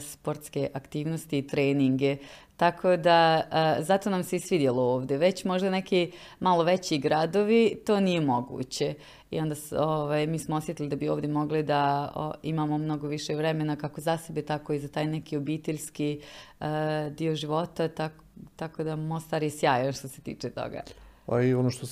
sportske 0.00 0.70
aktivnosti 0.74 1.38
i 1.38 1.46
treninge. 1.46 2.16
Tako 2.58 2.96
da, 2.96 3.42
zato 3.80 4.10
nam 4.10 4.24
se 4.24 4.36
i 4.36 4.40
svidjelo 4.40 4.82
ovdje. 4.82 5.18
Već 5.18 5.44
možda 5.44 5.70
neki 5.70 6.12
malo 6.40 6.64
veći 6.64 6.98
gradovi, 6.98 7.76
to 7.86 8.00
nije 8.00 8.20
moguće. 8.20 8.94
I 9.30 9.40
onda 9.40 9.54
ovaj, 9.78 10.26
mi 10.26 10.38
smo 10.38 10.56
osjetili 10.56 10.88
da 10.88 10.96
bi 10.96 11.08
ovdje 11.08 11.30
mogli 11.30 11.62
da 11.62 12.12
imamo 12.42 12.78
mnogo 12.78 13.08
više 13.08 13.34
vremena 13.34 13.76
kako 13.76 14.00
za 14.00 14.16
sebe, 14.16 14.42
tako 14.42 14.72
i 14.72 14.78
za 14.78 14.88
taj 14.88 15.06
neki 15.06 15.36
obiteljski 15.36 16.20
dio 17.10 17.34
života. 17.34 17.88
Tako, 17.88 18.24
tako 18.56 18.84
da 18.84 18.96
Mostar 18.96 19.42
je 19.42 19.50
sjajan 19.50 19.92
što 19.92 20.08
se 20.08 20.20
tiče 20.20 20.50
toga. 20.50 20.82
A 21.26 21.42
i 21.42 21.54
ono 21.54 21.70
što, 21.70 21.86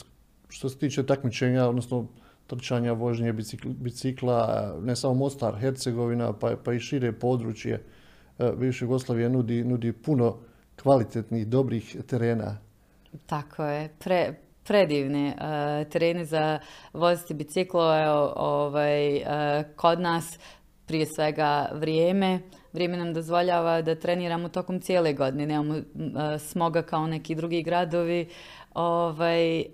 što 0.48 0.68
se 0.68 0.78
tiče 0.78 1.06
takmičenja, 1.06 1.68
odnosno 1.68 2.06
trčanja, 2.46 2.92
vožnje 2.92 3.34
bicikla, 3.64 4.74
ne 4.82 4.96
samo 4.96 5.14
Mostar, 5.14 5.58
Hercegovina, 5.60 6.32
pa, 6.32 6.56
pa 6.64 6.72
i 6.72 6.80
šire 6.80 7.12
područje 7.12 7.82
e, 8.38 8.52
bivše 8.56 8.84
Jugoslavije 8.84 9.28
nudi, 9.28 9.64
nudi 9.64 9.92
puno 9.92 10.36
kvalitetnih, 10.82 11.46
dobrih 11.46 11.96
terena. 12.06 12.58
Tako 13.26 13.64
je, 13.64 13.88
Pre, 13.98 14.34
predivne 14.66 15.34
uh, 15.36 15.90
terene 15.90 16.24
za 16.24 16.58
voziti 16.92 17.34
biciklo. 17.34 18.02
Evo, 18.02 18.32
ovaj, 18.36 19.16
uh, 19.16 19.22
kod 19.76 20.00
nas 20.00 20.38
prije 20.86 21.06
svega 21.06 21.68
vrijeme. 21.72 22.40
Vrijeme 22.72 22.96
nam 22.96 23.14
dozvoljava 23.14 23.82
da 23.82 23.94
treniramo 23.94 24.48
tokom 24.48 24.80
cijele 24.80 25.12
godine. 25.12 25.46
Nemamo 25.46 25.74
uh, 25.74 25.82
smoga 26.38 26.82
kao 26.82 27.06
neki 27.06 27.34
drugi 27.34 27.62
gradovi. 27.62 28.28
Ovaj, 28.74 29.64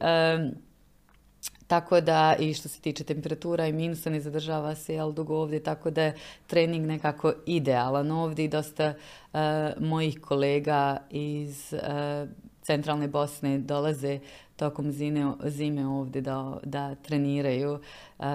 tako 1.73 2.01
da 2.01 2.37
i 2.39 2.55
što 2.55 2.69
se 2.69 2.81
tiče 2.81 3.05
temperatura 3.05 3.67
i 3.67 3.73
minusa 3.73 4.11
ne 4.11 4.21
zadržava 4.21 4.75
se 4.75 4.95
jel, 4.95 5.13
dugo 5.13 5.37
ovdje, 5.37 5.63
tako 5.63 5.91
da 5.91 6.03
je 6.03 6.15
trening 6.47 6.87
nekako 6.87 7.33
idealan 7.47 8.11
ovdje 8.11 8.45
i 8.45 8.49
dosta 8.49 8.95
uh, 8.95 9.41
mojih 9.81 10.21
kolega 10.21 10.97
iz 11.11 11.73
uh, 11.73 12.29
centralne 12.63 13.09
Bosne 13.09 13.59
dolaze 13.59 14.19
tokom 14.57 14.93
zime, 14.93 15.33
zime 15.45 15.87
ovdje 15.87 16.21
da, 16.23 16.59
da 16.65 16.95
treniraju. 16.95 17.79
Uh, 18.19 18.27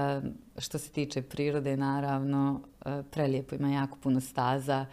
što 0.57 0.77
se 0.77 0.89
tiče 0.89 1.21
prirode, 1.21 1.77
naravno, 1.77 2.61
prelijepo 3.11 3.55
ima 3.55 3.69
jako 3.69 3.97
puno 4.03 4.21
staza 4.21 4.85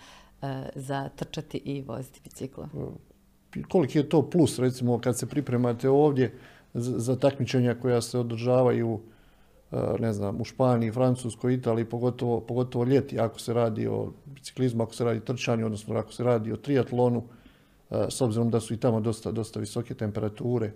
za 0.75 1.09
trčati 1.17 1.59
i 1.59 1.83
voziti 1.83 2.21
bicikla. 2.25 2.69
Koliki 3.69 3.99
je 3.99 4.09
to 4.09 4.31
plus, 4.31 4.59
recimo, 4.59 4.99
kad 4.99 5.19
se 5.19 5.27
pripremate 5.27 5.89
ovdje, 5.89 6.39
za 6.75 7.17
takmičenja 7.17 7.75
koja 7.75 8.01
se 8.01 8.19
održavaju 8.19 9.01
e, 9.73 9.77
ne 9.99 10.13
znam, 10.13 10.41
u 10.41 10.45
Španiji, 10.45 10.93
Francuskoj, 10.93 11.55
Italiji, 11.55 11.85
pogotovo, 11.85 12.41
pogotovo 12.41 12.85
ljeti, 12.85 13.19
ako 13.19 13.41
se 13.41 13.55
radi 13.55 13.87
o 13.87 14.13
biciklizmu, 14.27 14.83
ako 14.83 14.95
se 14.95 15.05
radi 15.05 15.19
o 15.19 15.23
trčanju, 15.23 15.67
odnosno 15.67 15.97
ako 15.97 16.13
se 16.13 16.25
radi 16.25 16.53
o 16.53 16.57
triatlonu, 16.57 17.23
e, 17.91 18.07
s 18.09 18.21
obzirom 18.21 18.51
da 18.51 18.61
su 18.61 18.75
i 18.75 18.81
tamo 18.81 19.01
dosta, 19.01 19.33
dosta 19.33 19.61
visoke 19.61 19.95
temperature 19.95 20.73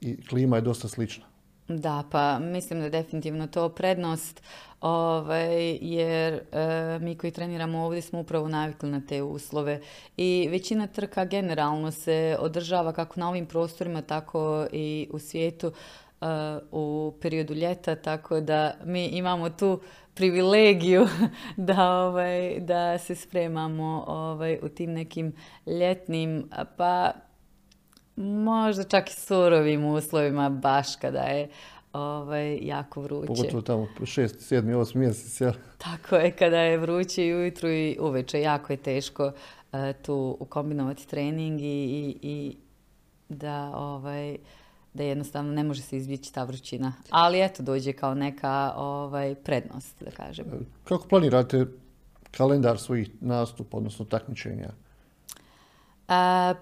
i 0.00 0.26
klima 0.26 0.56
je 0.56 0.62
dosta 0.62 0.88
slična. 0.88 1.29
Da, 1.78 2.04
pa 2.10 2.38
mislim 2.38 2.78
da 2.78 2.84
je 2.84 2.90
definitivno 2.90 3.46
to 3.46 3.68
prednost, 3.68 4.42
ovaj, 4.80 5.78
jer 5.80 6.34
e, 6.34 6.98
mi 7.00 7.14
koji 7.14 7.30
treniramo 7.30 7.84
ovdje 7.84 8.02
smo 8.02 8.20
upravo 8.20 8.48
navikli 8.48 8.90
na 8.90 9.00
te 9.08 9.22
uslove 9.22 9.80
i 10.16 10.48
većina 10.50 10.86
trka 10.86 11.24
generalno 11.24 11.90
se 11.90 12.36
održava 12.40 12.92
kako 12.92 13.20
na 13.20 13.28
ovim 13.28 13.46
prostorima, 13.46 14.02
tako 14.02 14.66
i 14.72 15.08
u 15.12 15.18
svijetu 15.18 15.72
e, 16.20 16.26
u 16.72 17.14
periodu 17.20 17.54
ljeta, 17.54 17.94
tako 17.94 18.40
da 18.40 18.74
mi 18.84 19.06
imamo 19.06 19.50
tu 19.50 19.80
privilegiju 20.14 21.06
da, 21.56 21.92
ovaj, 21.92 22.60
da 22.60 22.98
se 22.98 23.14
spremamo 23.14 24.04
ovaj, 24.06 24.58
u 24.62 24.68
tim 24.68 24.92
nekim 24.92 25.32
ljetnim, 25.66 26.50
pa 26.76 27.12
možda 28.20 28.84
čak 28.84 29.10
i 29.10 29.12
surovim 29.12 29.84
uslovima 29.84 30.48
baš 30.48 30.96
kada 30.96 31.20
je 31.20 31.48
ovaj, 31.92 32.58
jako 32.62 33.00
vruće. 33.00 33.26
Pogotovo 33.26 33.62
tamo 33.62 33.86
6, 34.00 34.54
7, 34.54 34.62
8 34.62 34.96
mjesec, 34.96 35.54
Tako 35.78 36.16
je, 36.16 36.30
kada 36.30 36.58
je 36.58 36.78
vruće 36.78 37.26
i 37.26 37.34
ujutru 37.34 37.68
i 37.68 37.96
uveče, 38.00 38.40
jako 38.40 38.72
je 38.72 38.76
teško 38.76 39.32
tu 40.02 40.36
ukombinovati 40.40 41.08
trening 41.08 41.60
i, 41.60 41.64
i, 41.64 42.18
i 42.22 42.56
da 43.28 43.72
ovaj, 43.74 44.36
da 44.94 45.02
jednostavno 45.02 45.52
ne 45.52 45.64
može 45.64 45.82
se 45.82 45.96
izbjeći 45.96 46.34
ta 46.34 46.44
vrućina. 46.44 46.92
Ali 47.10 47.44
eto, 47.44 47.62
dođe 47.62 47.92
kao 47.92 48.14
neka 48.14 48.72
ovaj, 48.76 49.34
prednost, 49.34 50.02
da 50.04 50.10
kažem. 50.10 50.46
Kako 50.84 51.08
planirate 51.08 51.66
kalendar 52.30 52.78
svojih 52.78 53.10
nastupa, 53.20 53.76
odnosno 53.76 54.04
takmičenja? 54.04 54.70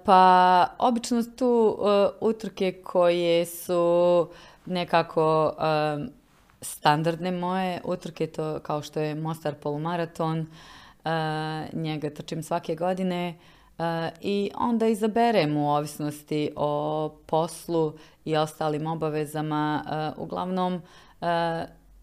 Pa, 0.05 0.67
obično 0.79 1.23
tu 1.23 1.77
uh, 1.79 1.87
utrke 2.21 2.73
koje 2.85 3.47
su 3.47 4.29
nekako 4.67 5.47
um, 5.47 6.09
standardne 6.61 7.31
moje 7.31 7.81
utrke, 7.85 8.27
to 8.27 8.61
kao 8.61 8.83
što 8.83 9.01
je 9.01 9.15
Mostar 9.15 9.55
polumaraton, 9.55 10.41
uh, 10.41 11.11
njega 11.73 12.11
trčim 12.11 12.43
svake 12.43 12.75
godine 12.75 13.35
i 14.21 14.51
onda 14.55 14.87
izaberem 14.87 15.57
u 15.57 15.75
ovisnosti 15.75 16.53
o 16.57 17.09
poslu 17.27 17.93
i 18.25 18.37
ostalim 18.37 18.87
obavezama. 18.87 19.85
Uglavnom, 20.17 20.83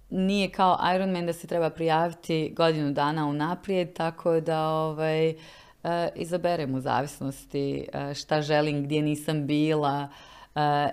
nije 0.10 0.52
kao 0.52 0.78
Ironman 0.96 1.26
da 1.26 1.34
se 1.34 1.48
treba 1.48 1.70
prijaviti 1.70 2.54
godinu 2.58 2.92
dana 2.92 3.26
unaprijed, 3.28 3.94
tako 3.94 4.40
da 4.40 4.70
ovaj, 4.70 5.36
izaberem 6.16 6.76
u 6.76 6.80
zavisnosti 6.80 7.88
šta 8.16 8.42
želim, 8.42 8.84
gdje 8.84 9.02
nisam 9.02 9.48
bila, 9.48 10.08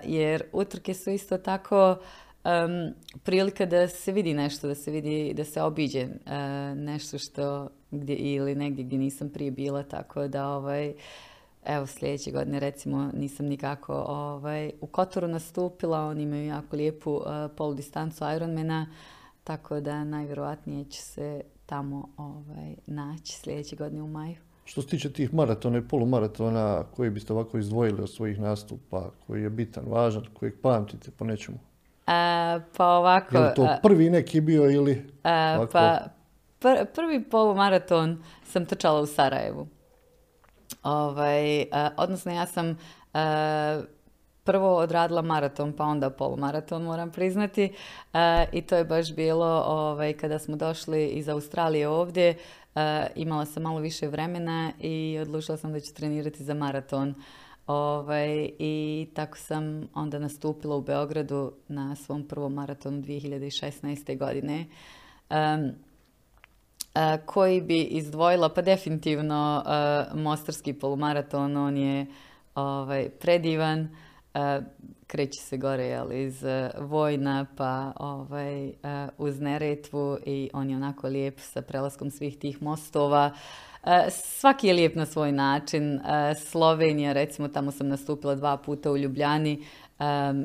jer 0.03 0.43
utrke 0.51 0.93
su 0.93 1.09
isto 1.09 1.37
tako 1.37 1.97
prilika 3.23 3.65
da 3.65 3.87
se 3.87 4.11
vidi 4.11 4.33
nešto, 4.33 4.67
da 4.67 4.75
se 4.75 4.91
vidi, 4.91 5.33
da 5.33 5.43
se 5.43 5.61
obiđe 5.61 6.07
nešto 6.75 7.17
što 7.17 7.69
gdje, 7.91 8.15
ili 8.15 8.55
negdje 8.55 8.83
gdje 8.83 8.97
nisam 8.97 9.29
prije 9.29 9.51
bila, 9.51 9.83
tako 9.83 10.27
da 10.27 10.47
ovaj, 10.47 10.93
evo 11.65 11.87
sljedeće 11.87 12.31
godine 12.31 12.59
recimo 12.59 13.11
nisam 13.13 13.45
nikako 13.45 13.93
ovaj, 13.93 14.71
u 14.81 14.87
Kotoru 14.87 15.27
nastupila, 15.27 16.05
oni 16.05 16.23
imaju 16.23 16.45
jako 16.45 16.75
lijepu 16.75 17.11
uh, 17.11 17.25
poludistancu 17.57 18.23
Ironmana, 18.35 18.87
tako 19.43 19.79
da 19.79 20.03
najvjerojatnije 20.03 20.85
će 20.85 21.01
se 21.01 21.41
tamo 21.65 22.09
ovaj, 22.17 22.75
naći 22.87 23.33
sljedeće 23.33 23.75
godine 23.75 24.01
u 24.01 24.07
maju. 24.07 24.52
Što 24.65 24.81
se 24.81 24.87
tiče 24.87 25.13
tih 25.13 25.33
maratona 25.33 25.77
i 25.77 25.87
polumaratona, 25.87 26.83
koji 26.95 27.09
biste 27.09 27.33
ovako 27.33 27.57
izdvojili 27.57 28.01
od 28.01 28.09
svojih 28.09 28.39
nastupa, 28.39 29.09
koji 29.27 29.43
je 29.43 29.49
bitan, 29.49 29.83
važan, 29.87 30.25
kojeg 30.33 30.53
pamtite 30.61 31.11
po 31.11 31.25
nečemu? 31.25 31.57
pa 32.77 32.87
ovako... 32.87 33.37
Je 33.37 33.43
li 33.43 33.55
to 33.55 33.67
prvi 33.83 34.09
neki 34.09 34.41
bio 34.41 34.71
ili... 34.71 35.07
pa 35.71 35.99
prvi 36.95 37.23
polumaraton 37.23 38.23
sam 38.43 38.65
trčala 38.65 39.01
u 39.01 39.05
Sarajevu. 39.05 39.67
Ovaj, 40.83 41.65
odnosno 41.97 42.31
ja 42.31 42.45
sam 42.45 42.77
prvo 44.43 44.77
odradila 44.77 45.21
maraton, 45.21 45.73
pa 45.73 45.83
onda 45.83 46.09
polumaraton, 46.09 46.83
moram 46.83 47.11
priznati. 47.11 47.73
I 48.51 48.61
to 48.61 48.75
je 48.75 48.83
baš 48.83 49.15
bilo 49.15 49.63
ovaj, 49.67 50.13
kada 50.13 50.39
smo 50.39 50.55
došli 50.55 51.07
iz 51.07 51.29
Australije 51.29 51.87
ovdje. 51.87 52.35
imala 53.15 53.45
sam 53.45 53.63
malo 53.63 53.79
više 53.79 54.07
vremena 54.07 54.71
i 54.79 55.19
odlučila 55.21 55.57
sam 55.57 55.73
da 55.73 55.79
ću 55.79 55.93
trenirati 55.93 56.43
za 56.43 56.53
maraton. 56.53 57.15
Ovaj, 57.67 58.49
I 58.59 59.07
tako 59.13 59.37
sam 59.37 59.87
onda 59.93 60.19
nastupila 60.19 60.75
u 60.75 60.81
Beogradu 60.81 61.53
na 61.67 61.95
svom 61.95 62.27
prvom 62.27 62.53
maratonu 62.53 63.01
2016. 63.01 64.17
godine. 64.17 64.65
koji 67.25 67.61
bi 67.61 67.81
izdvojila, 67.81 68.49
pa 68.49 68.61
definitivno 68.61 69.63
Mostarski 70.13 70.73
polumaraton, 70.73 71.57
on 71.57 71.77
je 71.77 72.05
ovaj, 72.55 73.09
predivan, 73.09 73.95
kreće 75.07 75.41
se 75.41 75.57
gore 75.57 75.85
jel, 75.85 76.11
iz 76.11 76.43
Vojna 76.79 77.45
pa 77.57 77.93
ovaj, 77.99 78.71
uz 79.17 79.39
Neretvu 79.39 80.17
i 80.25 80.49
on 80.53 80.69
je 80.69 80.75
onako 80.75 81.07
lijep 81.07 81.39
sa 81.39 81.61
prelaskom 81.61 82.11
svih 82.11 82.37
tih 82.37 82.61
mostova. 82.61 83.31
Svaki 84.09 84.67
je 84.67 84.73
lijep 84.73 84.95
na 84.95 85.05
svoj 85.05 85.31
način. 85.31 85.99
Slovenija, 86.45 87.13
recimo, 87.13 87.47
tamo 87.47 87.71
sam 87.71 87.87
nastupila 87.87 88.35
dva 88.35 88.57
puta 88.57 88.91
u 88.91 88.97
Ljubljani 88.97 89.63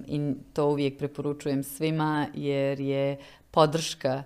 i 0.06 0.34
to 0.52 0.66
uvijek 0.66 0.98
preporučujem 0.98 1.62
svima 1.62 2.26
jer 2.34 2.80
je 2.80 3.18
podrška 3.50 4.22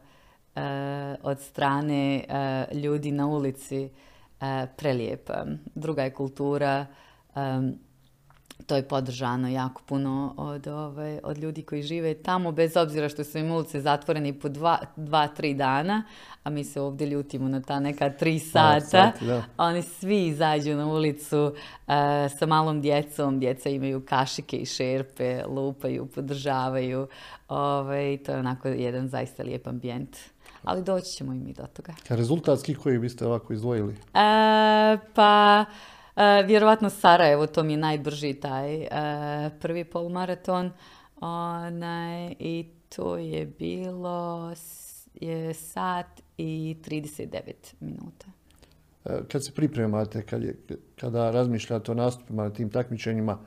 od 1.22 1.40
strane 1.40 2.24
ljudi 2.72 3.12
na 3.12 3.26
ulici 3.26 3.90
prelijepa. 4.76 5.44
Druga 5.74 6.02
je 6.02 6.14
kultura, 6.14 6.86
to 8.66 8.76
je 8.76 8.88
podržano 8.88 9.48
jako 9.48 9.82
puno 9.86 10.34
od, 10.36 10.66
ovaj, 10.66 11.18
od 11.22 11.38
ljudi 11.38 11.62
koji 11.62 11.82
žive 11.82 12.14
tamo, 12.14 12.52
bez 12.52 12.76
obzira 12.76 13.08
što 13.08 13.24
su 13.24 13.38
im 13.38 13.50
ulice 13.50 13.80
zatvoreni 13.80 14.32
po 14.32 14.48
dva, 14.48 14.78
dva, 14.96 15.28
tri 15.28 15.54
dana, 15.54 16.04
a 16.44 16.50
mi 16.50 16.64
se 16.64 16.80
ovdje 16.80 17.06
ljutimo 17.06 17.48
na 17.48 17.60
ta 17.60 17.80
neka 17.80 18.10
tri 18.10 18.38
sata. 18.38 19.12
Oni 19.56 19.82
svi 19.82 20.26
izađu 20.26 20.74
na 20.74 20.86
ulicu 20.86 21.44
uh, 21.46 21.52
sa 22.38 22.46
malom 22.46 22.80
djecom, 22.80 23.40
djeca 23.40 23.68
imaju 23.68 24.06
kašike 24.06 24.56
i 24.56 24.66
šerpe, 24.66 25.44
lupaju, 25.46 26.06
podržavaju. 26.06 27.08
Ovaj, 27.48 28.18
to 28.18 28.32
je 28.32 28.38
onako 28.38 28.68
jedan 28.68 29.08
zaista 29.08 29.42
lijep 29.42 29.66
ambijent. 29.66 30.16
Ali 30.64 30.82
doći 30.82 31.06
ćemo 31.06 31.32
i 31.32 31.38
mi 31.38 31.52
do 31.52 31.66
toga. 31.66 31.92
Rezultatski 32.08 32.74
koji 32.74 32.98
biste 32.98 33.26
ovako 33.26 33.52
izdvojili? 33.52 33.92
Uh, 33.92 35.00
pa... 35.14 35.64
Uh, 36.16 36.46
vjerovatno 36.46 36.90
Sarajevo, 36.90 37.46
to 37.46 37.62
mi 37.62 37.72
je 37.72 37.76
najbrži 37.76 38.34
taj 38.34 38.80
uh, 38.80 38.88
prvi 39.60 39.84
polmaraton. 39.84 40.70
Onaj, 41.20 42.34
I 42.38 42.66
to 42.88 43.16
je 43.16 43.46
bilo 43.46 44.52
sat 45.54 46.22
i 46.38 46.76
39 46.84 47.52
minuta. 47.80 48.26
E, 49.04 49.20
kad 49.32 49.44
se 49.44 49.52
pripremate, 49.52 50.22
kad 50.22 50.42
je, 50.42 50.56
kada 51.00 51.30
razmišljate 51.30 51.92
o 51.92 51.94
nastupima 51.94 52.42
na 52.42 52.50
tim 52.50 52.70
takmičenjima 52.70 53.38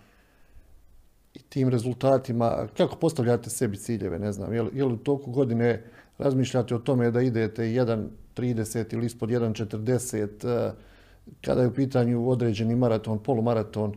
i 1.33 1.39
tim 1.39 1.69
rezultatima, 1.69 2.67
kako 2.77 2.95
postavljate 2.95 3.49
sebi 3.49 3.77
ciljeve, 3.77 4.19
ne 4.19 4.31
znam, 4.31 4.53
je 4.53 4.85
li 4.85 4.93
u 4.93 4.97
toku 4.97 5.31
godine 5.31 5.83
razmišljate 6.17 6.75
o 6.75 6.79
tome 6.79 7.11
da 7.11 7.21
idete 7.21 7.63
1.30 7.63 8.93
ili 8.93 9.05
ispod 9.05 9.29
1.40, 9.29 10.71
kada 11.41 11.61
je 11.61 11.67
u 11.67 11.73
pitanju 11.73 12.29
određeni 12.29 12.75
maraton, 12.75 13.19
polumaraton? 13.19 13.95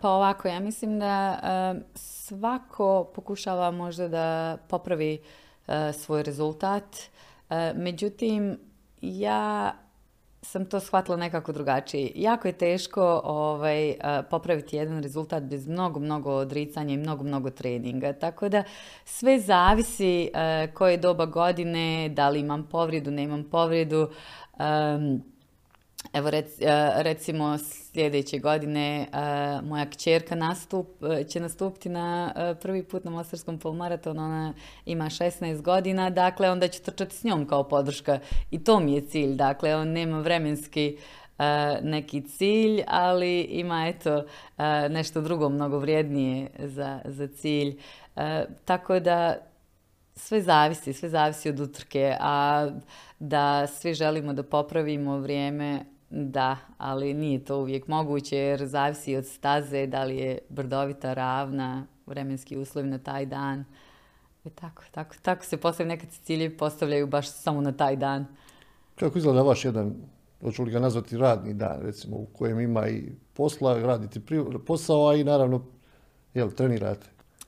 pa 0.00 0.10
ovako, 0.10 0.48
ja 0.48 0.60
mislim 0.60 0.98
da 0.98 1.40
svako 1.94 3.04
pokušava 3.14 3.70
možda 3.70 4.08
da 4.08 4.56
popravi 4.68 5.18
svoj 5.92 6.22
rezultat. 6.22 6.96
međutim, 7.74 8.58
ja 9.00 9.74
sam 10.42 10.66
to 10.66 10.80
shvatila 10.80 11.16
nekako 11.16 11.52
drugačije. 11.52 12.10
Jako 12.14 12.48
je 12.48 12.58
teško 12.58 13.20
ovaj, 13.24 13.94
popraviti 14.30 14.76
jedan 14.76 15.02
rezultat 15.02 15.42
bez 15.42 15.68
mnogo, 15.68 16.00
mnogo 16.00 16.32
odricanja 16.32 16.94
i 16.94 16.96
mnogo, 16.96 17.24
mnogo 17.24 17.50
treninga. 17.50 18.12
Tako 18.12 18.48
da 18.48 18.62
sve 19.04 19.40
zavisi 19.40 20.30
koje 20.74 20.96
doba 20.96 21.26
godine, 21.26 22.08
da 22.08 22.28
li 22.28 22.40
imam 22.40 22.68
povredu, 22.70 23.10
ne 23.10 23.22
imam 23.22 23.44
povredu. 23.44 24.10
Evo 26.12 26.28
e, 26.28 26.42
recimo 26.96 27.58
sljedeće 27.58 28.38
godine 28.38 29.00
e, 29.00 29.06
moja 29.62 29.90
kćerka 29.90 30.34
nastup, 30.34 31.02
e, 31.02 31.24
će 31.24 31.40
nastupiti 31.40 31.88
na 31.88 32.32
prvi 32.62 32.82
put 32.82 33.04
na 33.04 33.10
Mostarskom 33.10 33.58
polmaratonu, 33.58 34.22
ona 34.22 34.52
ima 34.84 35.04
16 35.04 35.62
godina, 35.62 36.10
dakle 36.10 36.50
onda 36.50 36.68
ću 36.68 36.82
trčati 36.82 37.16
s 37.16 37.24
njom 37.24 37.46
kao 37.46 37.68
podrška 37.68 38.18
i 38.50 38.64
to 38.64 38.80
mi 38.80 38.92
je 38.92 39.00
cilj, 39.00 39.34
dakle 39.34 39.76
on 39.76 39.88
nema 39.88 40.20
vremenski 40.20 40.98
neki 41.82 42.22
cilj, 42.28 42.82
ali 42.86 43.40
ima 43.40 43.86
eto 43.86 44.24
nešto 44.90 45.20
drugo 45.20 45.48
mnogo 45.48 45.78
vrijednije 45.78 46.50
za, 46.58 47.00
za 47.04 47.28
cilj. 47.28 47.80
Tako 48.64 49.00
da 49.00 49.36
sve 50.16 50.42
zavisi, 50.42 50.92
sve 50.92 51.08
zavisi 51.08 51.48
od 51.48 51.60
utrke, 51.60 52.16
a 52.20 52.68
da 53.18 53.66
svi 53.66 53.94
želimo 53.94 54.32
da 54.32 54.42
popravimo 54.42 55.18
vrijeme, 55.18 55.84
da, 56.10 56.56
ali 56.78 57.14
nije 57.14 57.44
to 57.44 57.58
uvijek 57.58 57.88
moguće 57.88 58.36
jer 58.36 58.66
zavisi 58.66 59.16
od 59.16 59.26
staze, 59.26 59.86
da 59.86 60.04
li 60.04 60.16
je 60.16 60.38
brdovita, 60.48 61.14
ravna, 61.14 61.86
vremenski 62.06 62.56
uslovi 62.56 62.88
na 62.88 62.98
taj 62.98 63.26
dan. 63.26 63.64
I 64.44 64.50
tako, 64.50 64.82
tako, 64.90 65.14
tako 65.22 65.44
se 65.44 65.56
postavljaju 65.56 65.96
nekad 65.96 66.10
ciljevi 66.10 66.56
postavljaju 66.56 67.06
baš 67.06 67.32
samo 67.32 67.60
na 67.60 67.72
taj 67.72 67.96
dan. 67.96 68.26
Kako 68.94 69.18
izgleda 69.18 69.42
vaš 69.42 69.64
jedan, 69.64 69.94
hoću 70.40 70.62
li 70.62 70.70
ga 70.70 70.80
nazvati 70.80 71.18
radni 71.18 71.54
dan, 71.54 71.80
recimo, 71.82 72.16
u 72.16 72.26
kojem 72.26 72.60
ima 72.60 72.88
i 72.88 73.12
posla, 73.34 73.78
radite 73.78 74.20
posao, 74.66 75.08
a 75.08 75.14
i 75.14 75.24
naravno, 75.24 75.62
jel, 76.34 76.50
trenirate? 76.50 77.06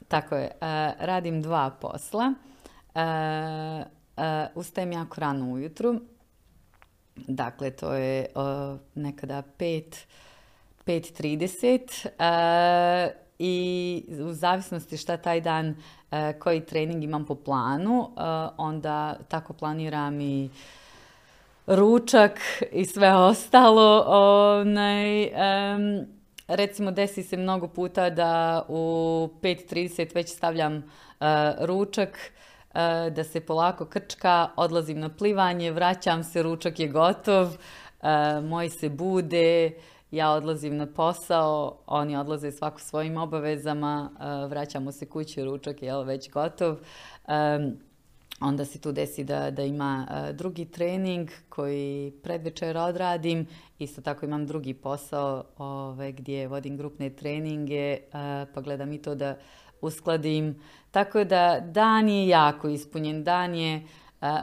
Tako 0.08 0.34
je, 0.34 0.50
uh, 0.54 0.60
radim 1.06 1.42
dva 1.42 1.70
posla. 1.80 2.34
Uh, 2.94 3.02
uh, 4.16 4.22
ustajem 4.54 4.92
jako 4.92 5.20
rano 5.20 5.52
ujutru, 5.52 6.00
Dakle, 7.26 7.70
to 7.70 7.92
je 7.92 8.26
nekada 8.94 9.42
5, 9.58 9.82
5.30 10.86 13.10
i 13.38 14.04
u 14.20 14.32
zavisnosti 14.32 14.96
šta 14.96 15.16
taj 15.16 15.40
dan 15.40 15.76
koji 16.38 16.60
trening 16.60 17.04
imam 17.04 17.26
po 17.26 17.34
planu, 17.34 18.10
onda 18.56 19.16
tako 19.28 19.52
planiram 19.52 20.20
i 20.20 20.50
ručak 21.66 22.40
i 22.72 22.84
sve 22.84 23.16
ostalo. 23.16 24.04
Onaj, 24.60 25.30
recimo 26.48 26.90
desi 26.90 27.22
se 27.22 27.36
mnogo 27.36 27.68
puta 27.68 28.10
da 28.10 28.64
u 28.68 28.74
5.30 29.42 30.14
već 30.14 30.28
stavljam 30.28 30.76
uh, 30.76 30.82
ručak, 31.60 32.08
uh, 32.08 32.38
da 33.10 33.24
se 33.24 33.40
polako 33.40 33.84
krčka, 33.84 34.48
odlazim 34.56 35.00
na 35.00 35.08
plivanje, 35.08 35.72
vraćam 35.72 36.24
se, 36.24 36.42
ručak 36.42 36.80
je 36.80 36.88
gotov, 36.88 37.46
uh, 37.46 37.54
moji 38.44 38.70
se 38.70 38.88
bude, 38.88 39.72
ja 40.10 40.30
odlazim 40.30 40.76
na 40.76 40.86
posao, 40.86 41.78
oni 41.86 42.16
odlaze 42.16 42.52
svako 42.52 42.80
svojim 42.80 43.16
obavezama, 43.16 44.10
vraćamo 44.48 44.92
se 44.92 45.06
kući, 45.06 45.44
ručak 45.44 45.82
je 45.82 46.04
već 46.04 46.30
gotov. 46.30 46.76
Onda 48.40 48.64
se 48.64 48.80
tu 48.80 48.92
desi 48.92 49.24
da, 49.24 49.50
da 49.50 49.62
ima 49.62 50.06
drugi 50.32 50.64
trening 50.64 51.30
koji 51.48 52.12
predvečer 52.22 52.76
odradim. 52.76 53.46
Isto 53.78 54.00
tako 54.00 54.26
imam 54.26 54.46
drugi 54.46 54.74
posao 54.74 55.44
ove, 55.58 56.12
gdje 56.12 56.48
vodim 56.48 56.76
grupne 56.76 57.10
treninge 57.10 57.98
pa 58.54 58.60
gledam 58.60 58.92
i 58.92 59.02
to 59.02 59.14
da 59.14 59.36
uskladim. 59.80 60.60
Tako 60.90 61.24
da 61.24 61.60
dan 61.60 62.08
je 62.08 62.28
jako 62.28 62.68
ispunjen. 62.68 63.24
Dan 63.24 63.54
je 63.54 63.82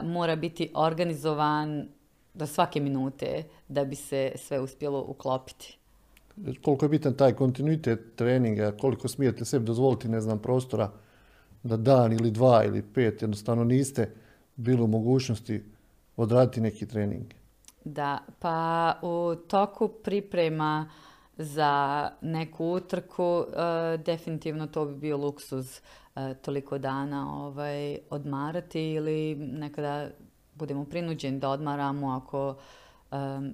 mora 0.02 0.36
biti 0.36 0.70
organizovan 0.74 1.88
do 2.34 2.46
svake 2.46 2.80
minute 2.80 3.42
da 3.68 3.84
bi 3.84 3.94
se 3.94 4.32
sve 4.36 4.60
uspjelo 4.60 5.04
uklopiti. 5.08 5.78
Koliko 6.64 6.84
je 6.84 6.88
bitan 6.88 7.14
taj 7.14 7.32
kontinuitet 7.32 8.16
treninga, 8.16 8.72
koliko 8.80 9.08
smijete 9.08 9.44
sebi 9.44 9.64
dozvoliti, 9.64 10.08
ne 10.08 10.20
znam, 10.20 10.38
prostora 10.38 10.90
da 11.62 11.76
dan 11.76 12.12
ili 12.12 12.30
dva 12.30 12.64
ili 12.64 12.82
pet 12.82 13.22
jednostavno 13.22 13.64
niste 13.64 14.10
bili 14.56 14.82
u 14.82 14.86
mogućnosti 14.86 15.64
odraditi 16.16 16.60
neki 16.60 16.86
trening? 16.86 17.24
Da, 17.84 18.18
pa 18.38 18.94
u 19.02 19.34
toku 19.48 19.88
priprema 19.88 20.90
za 21.36 22.10
neku 22.20 22.72
utrku 22.72 23.44
e, 23.44 23.96
definitivno 23.96 24.66
to 24.66 24.84
bi 24.84 24.94
bio 24.94 25.16
luksuz 25.16 25.80
e, 26.16 26.34
toliko 26.34 26.78
dana 26.78 27.44
ovaj, 27.46 27.98
odmarati 28.10 28.92
ili 28.92 29.34
nekada 29.34 30.08
budemo 30.54 30.84
prinuđeni 30.84 31.38
da 31.38 31.48
odmaramo 31.48 32.10
ako 32.10 32.54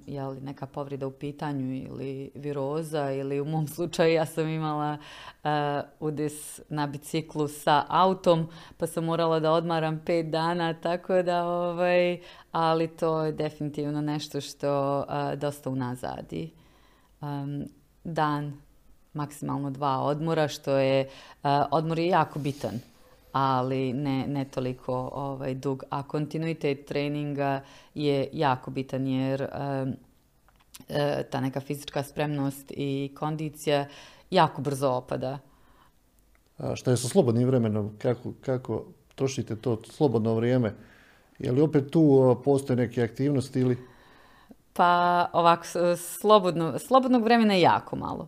je 0.07 0.25
li 0.25 0.41
neka 0.41 0.65
povreda 0.65 1.07
u 1.07 1.11
pitanju 1.11 1.75
ili 1.75 2.31
viroza 2.35 3.11
ili 3.11 3.41
u 3.41 3.45
mom 3.45 3.67
slučaju 3.67 4.13
ja 4.13 4.25
sam 4.25 4.47
imala 4.47 4.97
uh, 5.43 5.49
udes 5.99 6.61
na 6.69 6.87
biciklu 6.87 7.47
sa 7.47 7.85
autom 7.89 8.47
pa 8.77 8.87
sam 8.87 9.05
morala 9.05 9.39
da 9.39 9.51
odmaram 9.51 10.01
pet 10.05 10.29
dana 10.29 10.73
tako 10.73 11.21
da 11.21 11.45
ovaj, 11.45 12.19
ali 12.51 12.87
to 12.87 13.23
je 13.23 13.31
definitivno 13.31 14.01
nešto 14.01 14.41
što 14.41 14.99
uh, 14.99 15.39
dosta 15.39 15.69
unazadi. 15.69 16.62
Um, 17.23 17.65
dan, 18.03 18.53
maksimalno 19.13 19.69
dva 19.69 19.99
odmora 19.99 20.47
što 20.47 20.77
je, 20.77 21.09
uh, 21.43 21.49
odmor 21.71 21.99
je 21.99 22.07
jako 22.07 22.39
bitan 22.39 22.79
ali 23.33 23.93
ne, 23.93 24.27
ne 24.27 24.45
toliko 24.45 25.09
ovaj, 25.13 25.53
dug. 25.53 25.83
A 25.89 26.03
kontinuitet 26.03 26.85
treninga 26.85 27.61
je 27.95 28.29
jako 28.33 28.71
bitan 28.71 29.07
jer 29.07 29.41
e, 29.41 31.23
ta 31.29 31.41
neka 31.41 31.59
fizička 31.59 32.03
spremnost 32.03 32.71
i 32.71 33.11
kondicija 33.15 33.85
jako 34.29 34.61
brzo 34.61 34.89
opada. 34.89 35.39
A 36.57 36.75
šta 36.75 36.91
je 36.91 36.97
sa 36.97 37.07
slobodnim 37.07 37.47
vremenom? 37.47 37.95
Kako, 37.97 38.33
kako 38.41 38.85
trošite 39.15 39.55
to 39.55 39.81
slobodno 39.85 40.35
vrijeme? 40.35 40.73
Je 41.39 41.51
li 41.51 41.61
opet 41.61 41.91
tu 41.91 42.35
postoje 42.45 42.77
neke 42.77 43.03
aktivnosti 43.03 43.59
ili? 43.59 43.77
Pa 44.73 45.25
ovako, 45.33 45.65
slobodno, 45.97 46.79
slobodnog 46.79 47.23
vremena 47.23 47.53
je 47.53 47.61
jako 47.61 47.95
malo. 47.95 48.27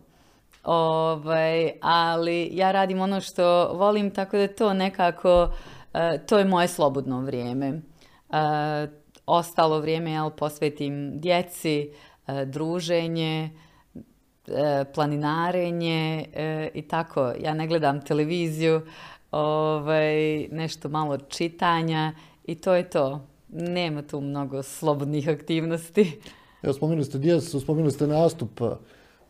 Ovaj, 0.64 1.72
ali 1.80 2.48
ja 2.52 2.72
radim 2.72 3.00
ono 3.00 3.20
što 3.20 3.72
volim, 3.72 4.10
tako 4.10 4.36
da 4.36 4.48
to 4.48 4.74
nekako, 4.74 5.48
e, 5.94 6.18
to 6.26 6.38
je 6.38 6.44
moje 6.44 6.68
slobodno 6.68 7.20
vrijeme. 7.20 7.66
E, 7.68 7.80
ostalo 9.26 9.80
vrijeme 9.80 10.12
ja 10.12 10.30
posvetim 10.36 11.20
djeci, 11.20 11.90
e, 12.26 12.44
druženje, 12.44 13.50
planinarenje 14.94 16.24
i 16.74 16.82
tako. 16.82 17.32
Ja 17.40 17.54
ne 17.54 17.66
gledam 17.66 18.00
televiziju, 18.00 18.82
ovaj, 19.30 20.48
nešto 20.48 20.88
malo 20.88 21.18
čitanja 21.18 22.12
i 22.44 22.54
to 22.54 22.74
je 22.74 22.90
to. 22.90 23.26
Nema 23.56 24.02
tu 24.02 24.20
mnogo 24.20 24.62
slobodnih 24.62 25.28
aktivnosti. 25.28 26.20
Evo, 26.62 26.72
spomenuli 26.72 27.04
ste 27.04 27.18
djecu, 27.18 27.60
spomenuli 27.60 27.92
ste 27.92 28.06
nastup 28.06 28.60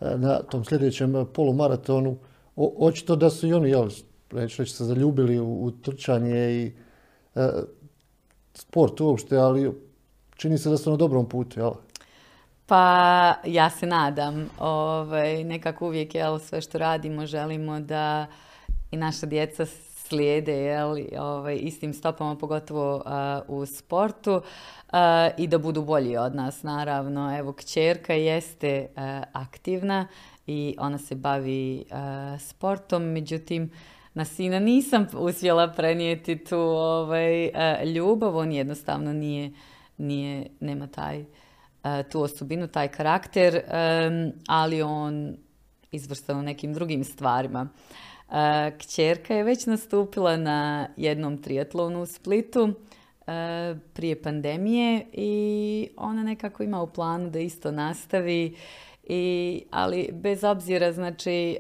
E, 0.01 0.19
na 0.19 0.43
tom 0.43 0.65
sljedećem 0.65 1.27
polumaratonu. 1.35 2.17
očito 2.57 3.17
da 3.17 3.31
su 3.31 3.47
i 3.47 3.53
oni, 3.53 3.71
jel, 3.71 3.89
reći, 4.31 4.63
reći 4.63 4.73
se 4.73 4.85
zaljubili 4.85 5.39
u, 5.41 5.73
trčanje 5.83 6.51
i 6.51 6.73
e, 7.35 7.49
sport 8.55 9.01
uopšte, 9.01 9.37
ali 9.37 9.73
čini 10.37 10.59
se 10.59 10.71
da 10.71 10.77
su 10.77 10.91
na 10.91 10.97
dobrom 10.97 11.29
putu, 11.29 11.61
jel? 11.61 11.73
Pa 12.67 13.35
ja 13.45 13.71
se 13.71 13.87
nadam, 13.87 14.51
ovaj, 14.59 15.45
nekako 15.45 15.87
uvijek 15.87 16.15
jel, 16.15 16.39
sve 16.39 16.61
što 16.61 16.79
radimo 16.79 17.27
želimo 17.27 17.81
da 17.81 18.27
i 18.91 18.97
naša 18.97 19.27
djeca 19.27 19.67
slijede 20.09 20.53
jel, 20.53 20.97
ovaj, 21.19 21.57
istim 21.57 21.95
stopama, 21.95 22.37
pogotovo 22.37 23.03
u 23.49 23.67
sportu 23.67 24.41
i 25.37 25.47
da 25.47 25.59
budu 25.59 25.83
bolji 25.83 26.17
od 26.17 26.35
nas, 26.35 26.63
naravno. 26.63 27.39
Evo, 27.39 27.53
kćerka 27.53 28.15
jeste 28.15 28.87
aktivna 29.33 30.07
i 30.47 30.77
ona 30.79 30.99
se 30.99 31.15
bavi 31.15 31.85
sportom, 32.39 33.03
međutim, 33.03 33.71
na 34.15 34.25
sina 34.25 34.59
nisam 34.59 35.07
uspjela 35.15 35.73
prenijeti 35.73 36.45
tu 36.45 36.59
ovaj, 36.59 37.51
ljubav, 37.95 38.37
on 38.37 38.53
jednostavno 38.53 39.13
nije, 39.13 39.53
nije, 39.97 40.47
nema 40.61 40.87
taj, 40.87 41.25
tu 42.13 42.23
osobinu, 42.23 42.69
taj 42.69 42.89
karakter, 42.89 43.61
ali 44.49 44.83
on 44.83 45.37
izvrstan 45.93 46.45
nekim 46.45 46.75
drugim 46.75 47.05
stvarima. 47.05 47.69
Kćerka 48.79 49.35
je 49.35 49.45
već 49.45 49.67
nastupila 49.67 50.37
na 50.37 50.89
jednom 50.97 51.39
triatlonu 51.39 52.03
u 52.03 52.07
Splitu 52.07 52.75
prije 53.93 54.23
pandemije 54.23 55.07
i 55.13 55.89
ona 55.97 56.23
nekako 56.23 56.63
ima 56.63 56.83
u 56.83 56.87
planu 56.87 57.31
da 57.31 57.39
isto 57.39 57.71
nastavi. 57.71 58.57
I, 59.09 59.63
ali 59.71 60.11
bez 60.13 60.45
obzira, 60.45 60.93
znači, 60.93 61.59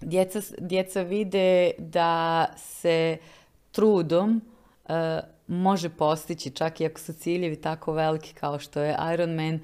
djeca, 0.00 0.40
djeca 0.58 1.02
vide 1.02 1.70
da 1.78 2.46
se 2.56 3.16
trudom 3.72 4.42
može 5.46 5.88
postići, 5.88 6.50
čak 6.50 6.80
i 6.80 6.86
ako 6.86 7.00
su 7.00 7.12
ciljevi 7.12 7.56
tako 7.56 7.92
veliki 7.92 8.34
kao 8.34 8.58
što 8.58 8.80
je 8.80 8.96
Ironman 9.14 9.60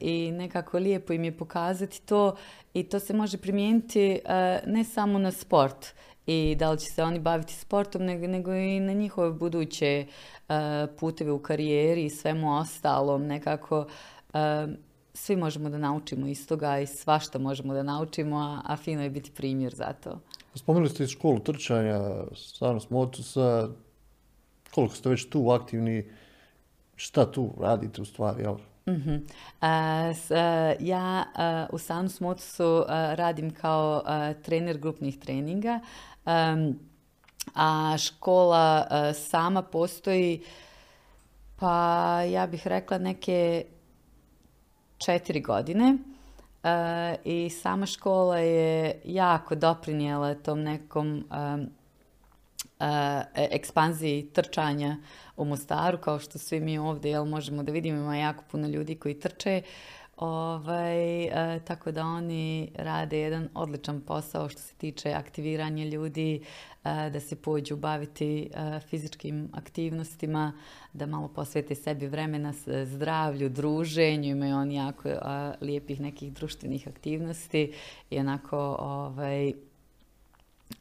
i 0.00 0.30
nekako 0.32 0.78
lijepo 0.78 1.12
im 1.12 1.24
je 1.24 1.36
pokazati 1.36 2.02
to 2.06 2.36
i 2.74 2.82
to 2.82 3.00
se 3.00 3.14
može 3.14 3.38
primijeniti 3.38 4.20
ne 4.66 4.84
samo 4.84 5.18
na 5.18 5.32
sport 5.32 5.86
i 6.26 6.56
da 6.58 6.70
li 6.70 6.78
će 6.78 6.86
se 6.94 7.02
oni 7.02 7.20
baviti 7.20 7.54
sportom, 7.54 8.04
nego, 8.04 8.26
nego 8.26 8.54
i 8.54 8.80
na 8.80 8.92
njihove 8.92 9.32
buduće 9.32 10.06
puteve 10.98 11.32
u 11.32 11.38
karijeri 11.38 12.04
i 12.04 12.10
svemu 12.10 12.58
ostalom. 12.58 13.26
Nekako 13.26 13.86
svi 15.14 15.36
možemo 15.36 15.70
da 15.70 15.78
naučimo 15.78 16.26
iz 16.26 16.48
toga 16.48 16.78
i 16.78 16.86
svašta 16.86 17.38
možemo 17.38 17.74
da 17.74 17.82
naučimo, 17.82 18.36
a, 18.36 18.60
a 18.64 18.76
fino 18.76 19.02
je 19.02 19.10
biti 19.10 19.30
primjer 19.30 19.74
za 19.74 19.92
to. 20.04 20.20
Spomenuli 20.54 20.90
ste 20.90 21.04
i 21.04 21.06
školu 21.06 21.38
trčanja, 21.38 22.00
stvarno 22.34 22.80
Motusa, 22.90 23.68
koliko 24.78 24.94
ste 24.94 25.08
već 25.08 25.28
tu 25.28 25.50
aktivni, 25.50 26.10
šta 26.96 27.32
tu 27.32 27.54
radite 27.60 28.02
u 28.02 28.04
stvari, 28.04 28.42
jel? 28.42 28.56
Mhm. 28.88 29.16
ja 30.80 31.24
u 31.72 31.78
Sanus 31.78 32.20
Motusu 32.20 32.84
radim 32.88 33.50
kao 33.50 34.02
trener 34.42 34.78
grupnih 34.78 35.18
treninga, 35.18 35.80
a 37.54 37.96
škola 37.98 38.86
sama 39.14 39.62
postoji 39.62 40.42
pa 41.56 42.22
ja 42.22 42.46
bih 42.46 42.66
rekla 42.66 42.98
neke 42.98 43.64
četiri 44.98 45.40
godine 45.40 45.98
i 47.24 47.50
sama 47.50 47.86
škola 47.86 48.38
je 48.38 49.00
jako 49.04 49.54
doprinijela 49.54 50.34
tom 50.34 50.62
nekom 50.62 51.24
ekspanziji 53.34 54.30
trčanja 54.32 54.96
u 55.36 55.44
Mostaru, 55.44 55.98
kao 55.98 56.18
što 56.18 56.38
svi 56.38 56.60
mi 56.60 56.78
ovdje 56.78 57.10
jel, 57.10 57.24
možemo 57.24 57.62
da 57.62 57.72
vidimo, 57.72 57.98
ima 57.98 58.16
jako 58.16 58.44
puno 58.50 58.68
ljudi 58.68 58.94
koji 58.94 59.20
trče. 59.20 59.62
Ovaj, 60.18 61.24
e, 61.24 61.60
tako 61.64 61.92
da 61.92 62.06
oni 62.06 62.70
rade 62.74 63.18
jedan 63.18 63.48
odličan 63.54 64.00
posao 64.00 64.48
što 64.48 64.60
se 64.60 64.74
tiče 64.74 65.12
aktiviranja 65.12 65.84
ljudi, 65.84 66.42
e, 66.84 67.10
da 67.10 67.20
se 67.20 67.36
pođu 67.36 67.76
baviti 67.76 68.50
e, 68.54 68.80
fizičkim 68.80 69.48
aktivnostima, 69.52 70.52
da 70.92 71.06
malo 71.06 71.28
posvete 71.28 71.74
sebi 71.74 72.06
vremena 72.06 72.52
zdravlju, 72.84 73.48
druženju, 73.48 74.30
imaju 74.30 74.56
oni 74.56 74.74
jako 74.74 75.08
lijepih 75.60 76.00
nekih 76.00 76.32
društvenih 76.32 76.88
aktivnosti 76.88 77.72
i 78.10 78.18
onako 78.18 78.76
ovaj, 78.80 79.52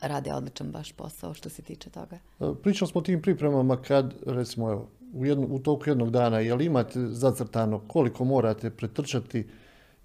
rade 0.01 0.33
odličan 0.33 0.71
baš 0.71 0.91
posao 0.91 1.33
što 1.33 1.49
se 1.49 1.61
tiče 1.61 1.89
toga. 1.89 2.17
Pričali 2.63 2.89
smo 2.89 2.99
o 2.99 3.03
tim 3.03 3.21
pripremama 3.21 3.81
kad, 3.81 4.13
recimo, 4.25 4.71
evo, 4.71 4.87
u, 5.13 5.25
jednu, 5.25 5.47
u 5.51 5.59
toku 5.59 5.89
jednog 5.89 6.09
dana, 6.09 6.39
jel 6.39 6.61
imate 6.61 6.99
zacrtano 6.99 7.79
koliko 7.87 8.25
morate 8.25 8.69
pretrčati 8.69 9.47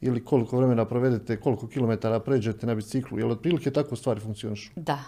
ili 0.01 0.25
koliko 0.25 0.57
vremena 0.57 0.85
provedete, 0.85 1.37
koliko 1.37 1.69
kilometara 1.69 2.21
pređete 2.21 2.67
na 2.67 2.75
biciklu, 2.75 3.19
jel 3.19 3.31
otprilike 3.31 3.71
tako 3.71 3.97
stvari 3.97 4.21
funkcionišu? 4.21 4.71
Da, 4.77 4.99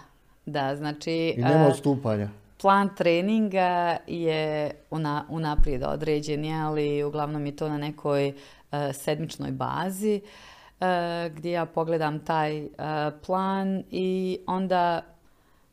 da, 0.45 0.75
znači... 0.75 1.33
I 1.37 1.41
nema 1.41 1.67
odstupanja? 1.67 2.29
Plan 2.61 2.89
treninga 2.97 3.97
je 4.07 4.71
una, 4.91 5.25
unaprijed 5.29 5.83
određen, 5.83 6.53
ali 6.53 7.03
uglavnom 7.03 7.45
je 7.45 7.55
to 7.55 7.69
na 7.69 7.77
nekoj 7.77 8.33
sedmičnoj 8.93 9.51
bazi 9.51 10.21
gdje 11.31 11.51
ja 11.51 11.65
pogledam 11.65 12.25
taj 12.25 12.67
plan 13.25 13.83
i 13.91 14.39
onda 14.47 15.01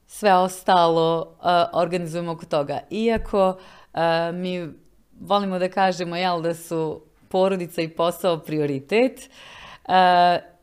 sve 0.06 0.34
ostalo 0.34 1.36
organizujemo 1.72 2.32
oko 2.32 2.46
toga. 2.46 2.78
Iako 2.90 3.58
mi 4.34 4.68
volimo 5.20 5.58
da 5.58 5.68
kažemo 5.68 6.16
jel, 6.16 6.42
da 6.42 6.54
su 6.54 7.02
porodica 7.28 7.82
i 7.82 7.88
posao 7.88 8.38
prioritet 8.38 9.30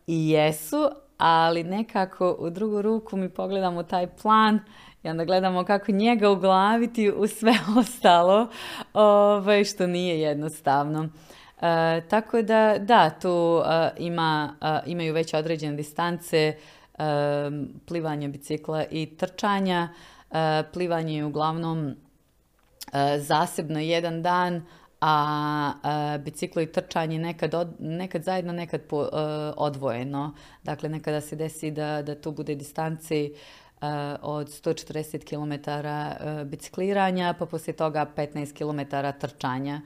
i 0.07 0.29
jesu, 0.29 0.89
ali 1.17 1.63
nekako 1.63 2.35
u 2.39 2.49
drugu 2.49 2.81
ruku 2.81 3.17
mi 3.17 3.29
pogledamo 3.29 3.83
taj 3.83 4.07
plan 4.07 4.59
i 5.03 5.09
onda 5.09 5.25
gledamo 5.25 5.63
kako 5.63 5.91
njega 5.91 6.29
uglaviti 6.29 7.11
u 7.11 7.27
sve 7.27 7.53
ostalo, 7.79 8.47
ovaj, 8.93 9.63
što 9.63 9.87
nije 9.87 10.21
jednostavno. 10.21 11.09
Tako 12.09 12.41
da, 12.41 12.75
da, 12.79 13.09
tu 13.09 13.61
ima, 13.97 14.55
imaju 14.85 15.13
već 15.13 15.33
određene 15.33 15.75
distance 15.75 16.55
plivanja 17.85 18.27
bicikla 18.27 18.85
i 18.91 19.05
trčanja. 19.17 19.89
plivanje 20.73 21.15
je 21.15 21.25
uglavnom 21.25 21.95
E, 22.93 23.19
zasebno 23.19 23.79
jedan 23.79 24.21
dan, 24.21 24.65
a 25.01 26.17
biciklo 26.23 26.61
i 26.61 26.71
trčanje 26.71 27.19
nekad, 27.19 27.75
nekad 27.79 28.23
zajedno, 28.23 28.53
nekad 28.53 28.81
po, 28.81 29.03
e, 29.03 29.07
odvojeno. 29.57 30.35
Dakle, 30.63 30.89
nekada 30.89 31.21
se 31.21 31.35
desi 31.35 31.71
da, 31.71 32.01
da 32.01 32.21
tu 32.21 32.31
bude 32.31 32.55
distanci 32.55 33.25
e, 33.25 33.31
od 34.21 34.47
140 34.47 35.23
km 35.25 35.53
bicikliranja, 36.49 37.33
pa 37.39 37.45
poslije 37.45 37.75
toga 37.75 38.05
15 38.15 38.53
km 38.53 38.95
trčanja, 39.19 39.81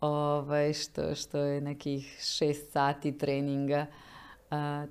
ovaj, 0.00 0.72
što, 0.72 1.14
što 1.14 1.38
je 1.38 1.60
nekih 1.60 2.18
6 2.20 2.54
sati 2.72 3.18
treninga. 3.18 3.86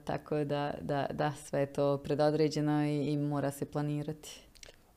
tako 0.03 0.43
da, 0.43 0.73
da, 0.81 1.07
da, 1.13 1.31
sve 1.31 1.59
je 1.59 1.73
to 1.73 1.97
predodređeno 1.97 2.85
i, 2.85 3.11
i 3.11 3.17
mora 3.17 3.51
se 3.51 3.65
planirati. 3.65 4.41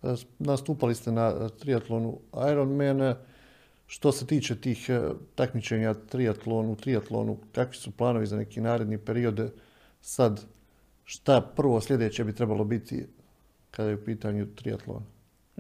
E, 0.02 0.14
nastupali 0.38 0.94
ste 0.94 1.12
na 1.12 1.48
triatlonu 1.48 2.18
Ironman. 2.50 3.14
Što 3.86 4.12
se 4.12 4.26
tiče 4.26 4.60
tih 4.60 4.90
e, 4.90 5.00
takmičenja 5.34 5.94
triatlonu, 5.94 6.76
triatlonu, 6.76 7.38
kakvi 7.52 7.76
su 7.76 7.90
planovi 7.90 8.26
za 8.26 8.36
neki 8.36 8.60
naredni 8.60 8.98
period? 8.98 9.52
Sad, 10.00 10.44
šta 11.04 11.40
prvo 11.56 11.80
sljedeće 11.80 12.24
bi 12.24 12.34
trebalo 12.34 12.64
biti 12.64 13.06
kada 13.70 13.88
je 13.88 13.94
u 13.94 14.04
pitanju 14.04 14.46
triatlon? 14.54 15.04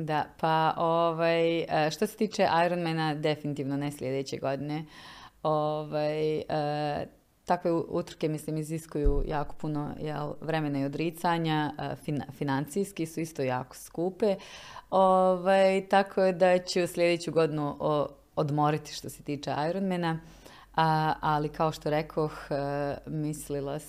Da, 0.00 0.24
pa 0.40 0.74
ovaj, 0.76 1.60
e, 1.60 1.90
što 1.90 2.06
se 2.06 2.16
tiče 2.16 2.48
Ironmana, 2.66 3.14
definitivno 3.14 3.76
ne 3.76 3.92
sljedeće 3.92 4.36
godine. 4.36 4.84
Ovaj, 5.42 6.42
Takve 7.44 7.72
utrke, 7.72 8.28
mislim, 8.28 8.56
iziskuju 8.56 9.24
jako 9.26 9.54
puno 9.54 9.90
jel, 10.00 10.32
vremena 10.40 10.80
i 10.80 10.84
odricanja, 10.84 11.72
financijski 12.32 13.06
su 13.06 13.20
isto 13.20 13.42
jako 13.42 13.76
skupe, 13.76 14.36
ovaj, 14.90 15.88
tako 15.88 16.32
da 16.32 16.58
ću 16.58 16.86
sljedeću 16.86 17.32
godinu 17.32 17.76
odmoriti 18.36 18.92
što 18.92 19.10
se 19.10 19.22
tiče 19.22 19.54
Ironmana. 19.70 20.20
ali 21.20 21.48
kao 21.48 21.72
što 21.72 21.90
rekoh, 21.90 22.32
e, 22.50 22.96
mislila, 23.06 23.76
e, 23.76 23.80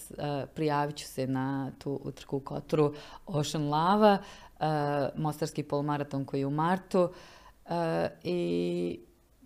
prijavit 0.56 0.96
ću 0.96 1.06
se 1.06 1.28
na 1.28 1.72
tu 1.80 2.00
utrku 2.04 2.38
u 2.38 2.40
Kotru 2.40 2.94
Ocean 3.26 3.70
Lava, 3.70 4.18
e, 4.18 4.49
Mostarski 5.16 5.64
polmaraton 5.64 6.26
koji 6.26 6.40
je 6.40 6.46
u 6.46 6.52
martu 6.52 7.10
i 8.24 9.00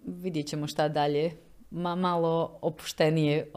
vidjet 0.05 0.47
ćemo 0.47 0.67
šta 0.67 0.87
dalje 0.87 1.31
ma, 1.71 1.95
malo 1.95 2.59
opuštenije 2.61 3.51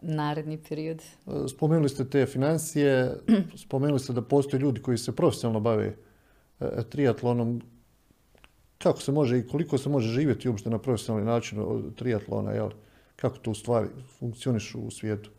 naredni 0.00 0.58
period. 0.68 1.02
Spomenuli 1.48 1.88
ste 1.88 2.04
te 2.04 2.26
financije, 2.26 3.16
spomenuli 3.66 4.00
ste 4.00 4.12
da 4.12 4.22
postoje 4.22 4.60
ljudi 4.60 4.82
koji 4.82 4.98
se 4.98 5.16
profesionalno 5.16 5.60
bave 5.60 5.96
triatlonom. 6.88 7.62
Kako 8.78 9.00
se 9.00 9.12
može 9.12 9.38
i 9.38 9.46
koliko 9.48 9.78
se 9.78 9.88
može 9.88 10.08
živjeti 10.08 10.48
uopšte 10.48 10.70
na 10.70 10.78
profesionalni 10.78 11.26
način 11.26 11.58
od 11.60 11.94
triatlona, 11.94 12.52
jel? 12.52 12.70
Kako 13.16 13.38
to 13.38 13.50
u 13.50 13.54
stvari 13.54 13.88
funkcioniš 14.18 14.74
u 14.74 14.90
svijetu? 14.90 15.30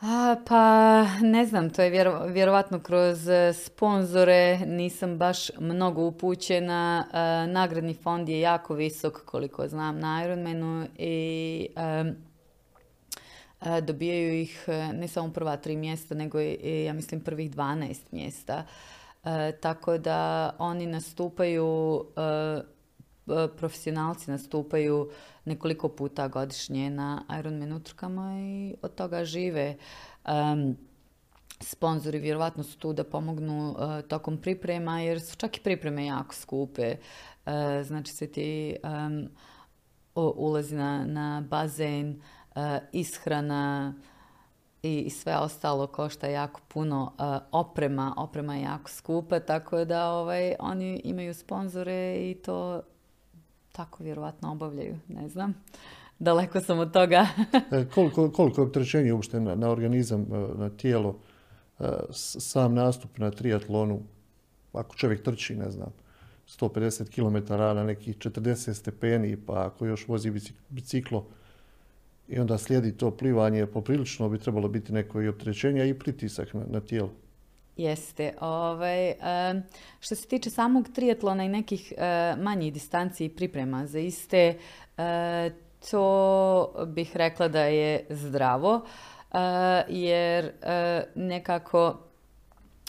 A, 0.00 0.36
pa 0.46 1.04
ne 1.20 1.46
znam, 1.46 1.70
to 1.70 1.82
je 1.82 1.90
vjero, 1.90 2.26
vjerovatno 2.26 2.80
kroz 2.80 3.28
e, 3.28 3.52
sponzore, 3.52 4.58
nisam 4.58 5.18
baš 5.18 5.50
mnogo 5.58 6.02
upućena. 6.02 7.06
E, 7.12 7.46
nagradni 7.46 7.94
fond 7.94 8.28
je 8.28 8.40
jako 8.40 8.74
visok 8.74 9.24
koliko 9.24 9.68
znam 9.68 9.98
na 9.98 10.24
Ironmanu 10.24 10.86
i 10.98 11.68
e, 11.76 12.12
dobijaju 13.80 14.40
ih 14.40 14.68
ne 14.92 15.08
samo 15.08 15.32
prva 15.32 15.56
tri 15.56 15.76
mjesta, 15.76 16.14
nego 16.14 16.40
i 16.40 16.84
ja 16.86 16.92
mislim 16.92 17.20
prvih 17.20 17.50
12 17.50 17.96
mjesta. 18.10 18.64
tako 19.60 19.98
da 19.98 20.50
oni 20.58 20.86
nastupaju 20.86 22.04
profesionalci 23.56 24.30
nastupaju 24.30 25.10
nekoliko 25.48 25.88
puta 25.88 26.28
godišnje 26.28 26.90
na 26.90 27.24
Ironman 27.38 27.72
utrkama 27.72 28.32
i 28.40 28.74
od 28.82 28.94
toga 28.94 29.24
žive. 29.24 29.76
Um, 30.28 30.76
sponzori 31.60 32.18
vjerovatno 32.18 32.62
su 32.62 32.78
tu 32.78 32.92
da 32.92 33.04
pomognu 33.04 33.70
uh, 33.70 34.00
tokom 34.08 34.38
priprema 34.38 35.00
jer 35.00 35.20
su 35.20 35.36
čak 35.36 35.56
i 35.56 35.60
pripreme 35.60 36.06
jako 36.06 36.34
skupe. 36.34 36.96
Uh, 37.46 37.52
znači 37.82 38.12
se 38.12 38.26
ti 38.26 38.76
um, 38.84 39.28
ulazi 40.14 40.76
na, 40.76 41.04
na 41.06 41.44
bazen, 41.48 42.20
uh, 42.56 42.62
ishrana 42.92 43.94
i 44.82 45.10
sve 45.10 45.36
ostalo 45.36 45.86
košta 45.86 46.26
jako 46.26 46.60
puno 46.68 47.12
oprema. 47.52 48.14
Oprema 48.16 48.56
je 48.56 48.62
jako 48.62 48.90
skupa, 48.90 49.40
tako 49.40 49.84
da 49.84 50.10
ovaj, 50.10 50.54
oni 50.58 51.00
imaju 51.04 51.34
sponzore 51.34 52.16
i 52.30 52.34
to 52.34 52.82
tako 53.78 54.04
vjerovatno 54.04 54.52
obavljaju, 54.52 54.98
ne 55.08 55.28
znam. 55.28 55.54
Daleko 56.18 56.60
sam 56.60 56.78
od 56.78 56.92
toga. 56.92 57.26
E, 57.72 57.84
koliko, 57.94 58.30
koliko 58.30 58.60
je 58.60 58.66
opterećenje 58.66 59.12
uopšte 59.12 59.40
na, 59.40 59.70
organizam, 59.70 60.20
e, 60.20 60.58
na 60.58 60.70
tijelo, 60.70 61.18
e, 61.78 61.84
sam 62.12 62.74
nastup 62.74 63.18
na 63.18 63.30
triatlonu, 63.30 64.00
ako 64.72 64.96
čovjek 64.96 65.22
trči, 65.22 65.56
ne 65.56 65.70
znam, 65.70 65.92
150 66.48 67.10
km 67.14 67.54
na 67.54 67.84
nekih 67.84 68.16
40 68.18 68.74
stepeni, 68.74 69.36
pa 69.46 69.66
ako 69.66 69.86
još 69.86 70.08
vozi 70.08 70.32
biciklo 70.68 71.26
i 72.28 72.38
onda 72.38 72.58
slijedi 72.58 72.96
to 72.96 73.10
plivanje, 73.10 73.66
poprilično 73.66 74.28
bi 74.28 74.38
trebalo 74.38 74.68
biti 74.68 74.92
neko 74.92 75.22
i 75.22 75.28
opterećenje 75.28 75.88
i 75.88 75.98
pritisak 75.98 76.48
na 76.54 76.80
tijelo. 76.80 77.10
Jeste. 77.78 78.32
Ovaj, 78.40 79.12
što 80.00 80.14
se 80.14 80.28
tiče 80.28 80.50
samog 80.50 80.88
triatlona 80.94 81.44
i 81.44 81.48
nekih 81.48 81.92
manjih 82.38 82.72
distanci 82.72 83.24
i 83.24 83.28
priprema 83.28 83.86
za 83.86 83.98
iste, 83.98 84.58
to 85.90 86.84
bih 86.86 87.16
rekla 87.16 87.48
da 87.48 87.62
je 87.62 88.06
zdravo, 88.10 88.80
jer 89.88 90.52
nekako 91.14 91.98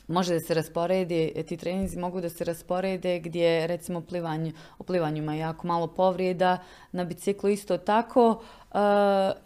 može 0.07 0.33
da 0.33 0.39
se 0.39 0.53
rasporedi, 0.53 1.43
ti 1.47 1.57
treninzi 1.57 1.99
mogu 1.99 2.21
da 2.21 2.29
se 2.29 2.43
rasporede 2.43 3.19
gdje 3.19 3.67
recimo 3.67 4.01
plivanju, 4.01 4.51
u 4.79 4.83
plivanju 4.83 5.17
ima 5.17 5.35
jako 5.35 5.67
malo 5.67 5.87
povrijeda, 5.87 6.57
na 6.91 7.03
biciklu 7.03 7.49
isto 7.49 7.77
tako 7.77 8.43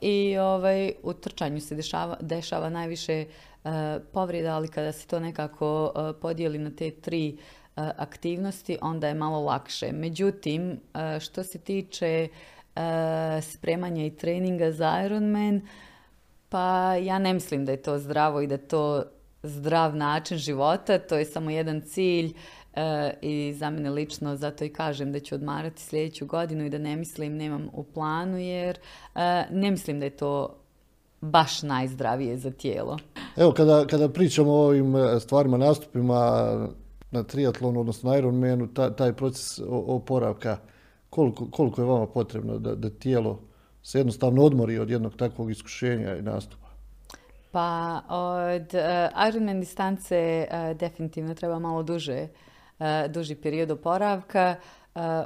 i 0.01 0.37
ovaj, 0.37 0.93
u 1.03 1.13
trčanju 1.13 1.61
se 1.61 1.75
dešava, 1.75 2.17
dešava 2.21 2.69
najviše 2.69 3.25
povrijeda, 4.13 4.55
ali 4.55 4.67
kada 4.67 4.91
se 4.91 5.07
to 5.07 5.19
nekako 5.19 5.93
podijeli 6.21 6.57
na 6.57 6.71
te 6.71 6.91
tri 6.91 7.37
aktivnosti, 7.75 8.77
onda 8.81 9.07
je 9.07 9.13
malo 9.13 9.39
lakše. 9.41 9.91
Međutim, 9.91 10.79
što 11.19 11.43
se 11.43 11.59
tiče 11.59 12.27
spremanja 13.41 14.05
i 14.05 14.15
treninga 14.15 14.71
za 14.71 15.03
Ironman, 15.05 15.61
pa 16.49 16.95
ja 16.95 17.19
ne 17.19 17.33
mislim 17.33 17.65
da 17.65 17.71
je 17.71 17.81
to 17.81 17.99
zdravo 17.99 18.41
i 18.41 18.47
da 18.47 18.55
je 18.55 18.67
to 18.67 19.03
zdrav 19.43 19.95
način 19.95 20.37
života, 20.37 20.99
to 20.99 21.17
je 21.17 21.25
samo 21.25 21.49
jedan 21.49 21.81
cilj 21.81 22.33
i 23.21 23.53
za 23.57 23.69
mene 23.69 23.89
lično 23.89 24.35
zato 24.35 24.65
i 24.65 24.69
kažem 24.69 25.11
da 25.11 25.19
ću 25.19 25.35
odmarati 25.35 25.81
sljedeću 25.81 26.25
godinu 26.25 26.65
i 26.65 26.69
da 26.69 26.77
ne 26.77 26.95
mislim, 26.95 27.37
nemam 27.37 27.69
u 27.73 27.83
planu 27.83 28.37
jer 28.37 28.79
ne 29.49 29.71
mislim 29.71 29.99
da 29.99 30.05
je 30.05 30.17
to 30.17 30.55
baš 31.21 31.61
najzdravije 31.61 32.37
za 32.37 32.51
tijelo. 32.51 32.97
Evo, 33.37 33.51
kada, 33.51 33.85
kada 33.87 34.09
pričamo 34.09 34.51
o 34.51 34.65
ovim 34.65 34.93
stvarima, 35.19 35.57
nastupima 35.57 36.53
na 37.11 37.23
triatlonu, 37.23 37.79
odnosno 37.79 38.11
na 38.11 38.17
Ironmanu, 38.17 38.67
taj 38.97 39.13
proces 39.13 39.59
oporavka, 39.69 40.57
koliko, 41.09 41.47
koliko 41.51 41.81
je 41.81 41.85
vama 41.85 42.07
potrebno 42.07 42.57
da, 42.57 42.75
da 42.75 42.89
tijelo 42.89 43.39
se 43.83 43.99
jednostavno 43.99 44.43
odmori 44.43 44.79
od 44.79 44.89
jednog 44.89 45.15
takvog 45.15 45.51
iskušenja 45.51 46.15
i 46.15 46.21
nastupa? 46.21 46.67
Pa 47.51 48.01
od 48.09 48.73
uh, 48.73 49.27
Ironman 49.29 49.59
distance 49.59 50.47
definitivno 50.79 51.33
treba 51.33 51.59
malo 51.59 51.83
duže, 51.83 52.27
duži 53.09 53.35
period 53.35 53.71
oporavka. 53.71 54.55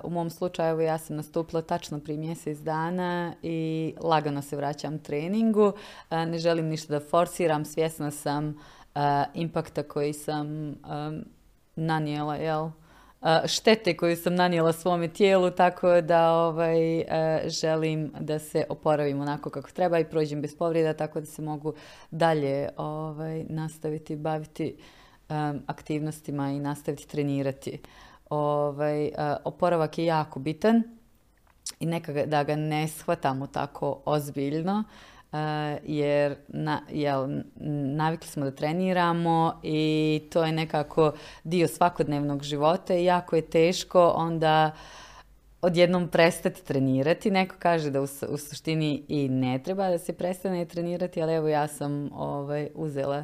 U 0.04 0.10
mom 0.10 0.30
slučaju 0.30 0.80
ja 0.80 0.98
sam 0.98 1.16
nastupila 1.16 1.62
tačno 1.62 2.00
prije 2.00 2.18
mjesec 2.18 2.58
dana 2.58 3.34
i 3.44 3.94
lagano 4.02 4.42
se 4.42 4.56
vraćam 4.56 5.00
treningu. 5.00 5.74
Ne 6.12 6.38
želim 6.38 6.66
ništa 6.66 7.00
da 7.00 7.06
forsiram, 7.06 7.66
svjesna 7.66 8.12
sam 8.12 8.58
impakta 9.34 9.84
koji 9.84 10.14
sam 10.14 10.76
nanijela, 11.76 12.36
jel? 12.36 12.70
štete 13.46 13.98
koju 13.98 14.16
sam 14.16 14.36
nanijela 14.36 14.74
svome 14.74 15.08
tijelu, 15.08 15.52
tako 15.52 16.02
da 16.02 16.32
ovaj, 16.34 17.04
želim 17.46 18.14
da 18.20 18.40
se 18.40 18.66
oporavim 18.70 19.22
onako 19.22 19.50
kako 19.50 19.72
treba 19.72 20.00
i 20.00 20.06
prođem 20.06 20.42
bez 20.42 20.58
povreda, 20.58 20.94
tako 20.94 21.20
da 21.20 21.26
se 21.26 21.42
mogu 21.42 21.74
dalje 22.12 22.70
ovaj, 22.78 23.46
nastaviti 23.50 24.16
baviti 24.16 24.78
aktivnostima 25.68 26.52
i 26.52 26.60
nastaviti 26.60 27.08
trenirati. 27.08 27.80
Ovaj, 28.30 29.12
oporavak 29.44 29.98
je 29.98 30.06
jako 30.06 30.40
bitan 30.40 30.84
i 31.80 31.86
neka 31.86 32.13
da 32.26 32.44
ga 32.44 32.56
ne 32.56 32.88
shvatamo 32.88 33.48
tako 33.48 34.02
ozbiljno. 34.06 34.84
Eh, 35.34 35.78
jer 35.86 36.36
na, 36.48 36.82
jel, 36.90 37.28
navikli 37.96 38.28
smo 38.28 38.46
da 38.46 38.52
treniramo 38.52 39.60
i 39.63 40.22
to 40.32 40.44
je 40.44 40.52
nekako 40.52 41.12
dio 41.44 41.68
svakodnevnog 41.68 42.44
života 42.44 42.96
i 42.96 43.06
jako 43.06 43.36
je 43.36 43.50
teško 43.50 44.08
onda 44.16 44.72
odjednom 45.62 46.08
prestati 46.08 46.66
trenirati. 46.66 47.32
Neko 47.32 47.56
kaže 47.60 47.90
da 47.90 48.02
u, 48.02 48.08
u 48.30 48.38
suštini 48.38 49.04
i 49.08 49.30
ne 49.30 49.60
treba 49.63 49.90
da 49.90 49.98
se 49.98 50.13
prestane 50.13 50.66
trenirati, 50.66 51.22
ali 51.22 51.34
evo 51.34 51.48
ja 51.48 51.68
sam 51.68 52.10
ovaj, 52.13 52.70
uzela 52.76 53.24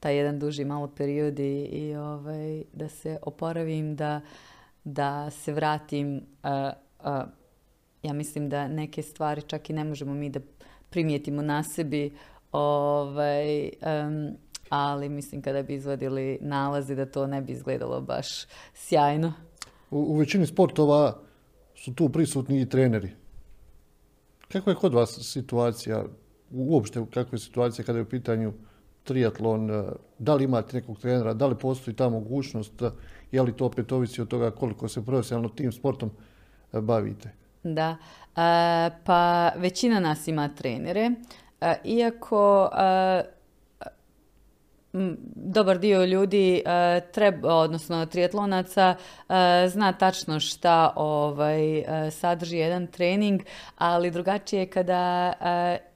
taj 0.00 0.16
jedan 0.16 0.38
duži 0.38 0.64
malo 0.64 0.88
period 0.88 1.38
i, 1.38 1.94
ovaj, 1.96 2.62
da 2.72 2.88
se 2.88 3.18
oporavim, 3.22 3.96
da, 3.96 4.20
da 4.84 5.30
se 5.30 5.52
vratim. 5.52 6.16
Uh, 6.16 6.50
uh, 7.00 7.28
ja 8.02 8.12
mislim 8.12 8.48
da 8.48 8.68
neke 8.68 9.02
stvari 9.02 9.42
čak 9.42 9.70
i 9.70 9.72
ne 9.72 9.84
možemo 9.84 10.14
mi 10.14 10.30
da 10.30 10.40
primijetimo 10.90 11.42
na 11.42 11.62
sebi, 11.62 12.12
ovaj, 12.52 13.70
ali 14.68 15.08
mislim 15.08 15.42
kada 15.42 15.62
bi 15.62 15.74
izvadili 15.74 16.38
nalazi 16.40 16.94
da 16.94 17.06
to 17.06 17.26
ne 17.26 17.42
bi 17.42 17.52
izgledalo 17.52 18.00
baš 18.00 18.26
sjajno. 18.74 19.32
U, 19.90 19.98
u 19.98 20.16
većini 20.16 20.46
sportova 20.46 21.20
su 21.74 21.94
tu 21.94 22.08
prisutni 22.08 22.60
i 22.60 22.68
treneri. 22.68 23.10
Kakva 24.48 24.72
je 24.72 24.76
kod 24.76 24.94
vas 24.94 25.18
situacija, 25.22 26.04
uopšte 26.50 27.04
kakva 27.14 27.36
je 27.36 27.38
situacija 27.38 27.84
kada 27.84 27.98
je 27.98 28.02
u 28.02 28.08
pitanju 28.08 28.52
triatlon, 29.08 29.70
eh, 29.70 29.84
da 30.18 30.34
li 30.34 30.44
imate 30.44 30.76
nekog 30.76 30.98
trenera, 30.98 31.34
da 31.34 31.46
li 31.46 31.58
postoji 31.58 31.96
ta 31.96 32.08
mogućnost, 32.08 32.82
je 33.32 33.42
li 33.42 33.56
to 33.56 33.66
opet 33.66 33.92
ovisi 33.92 34.22
od 34.22 34.28
toga 34.28 34.50
koliko 34.50 34.88
se 34.88 35.04
profesionalno 35.04 35.48
tim 35.48 35.72
sportom 35.72 36.10
eh, 36.72 36.80
bavite? 36.80 37.32
Da, 37.62 37.96
E, 38.38 38.90
pa 39.04 39.52
većina 39.56 40.00
nas 40.00 40.28
ima 40.28 40.48
trenere, 40.48 41.10
e, 41.60 41.74
iako 41.84 42.70
e, 42.72 43.22
dobar 45.34 45.78
dio 45.78 46.04
ljudi 46.04 46.62
treba, 47.12 47.54
odnosno 47.54 48.06
triatlonaca 48.06 48.94
zna 49.68 49.92
tačno 49.92 50.40
šta 50.40 50.92
ovaj, 50.96 51.84
sadrži 52.10 52.56
jedan 52.56 52.86
trening, 52.86 53.40
ali 53.78 54.10
drugačije 54.10 54.60
je 54.60 54.70
kada 54.70 55.32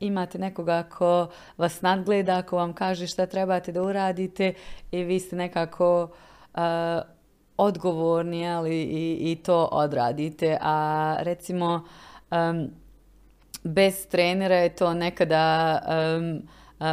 imate 0.00 0.38
nekoga 0.38 0.82
ko 0.82 1.28
vas 1.56 1.82
nadgleda, 1.82 2.42
ko 2.42 2.56
vam 2.56 2.72
kaže 2.72 3.06
šta 3.06 3.26
trebate 3.26 3.72
da 3.72 3.82
uradite 3.82 4.54
i 4.90 5.04
vi 5.04 5.20
ste 5.20 5.36
nekako 5.36 6.08
odgovorni 7.56 8.48
ali 8.48 8.82
i, 8.82 9.32
i 9.32 9.36
to 9.36 9.68
odradite. 9.72 10.58
A 10.60 11.16
recimo 11.18 11.84
bez 13.64 14.06
trenera 14.06 14.56
je 14.56 14.76
to 14.76 14.94
nekada 14.94 15.78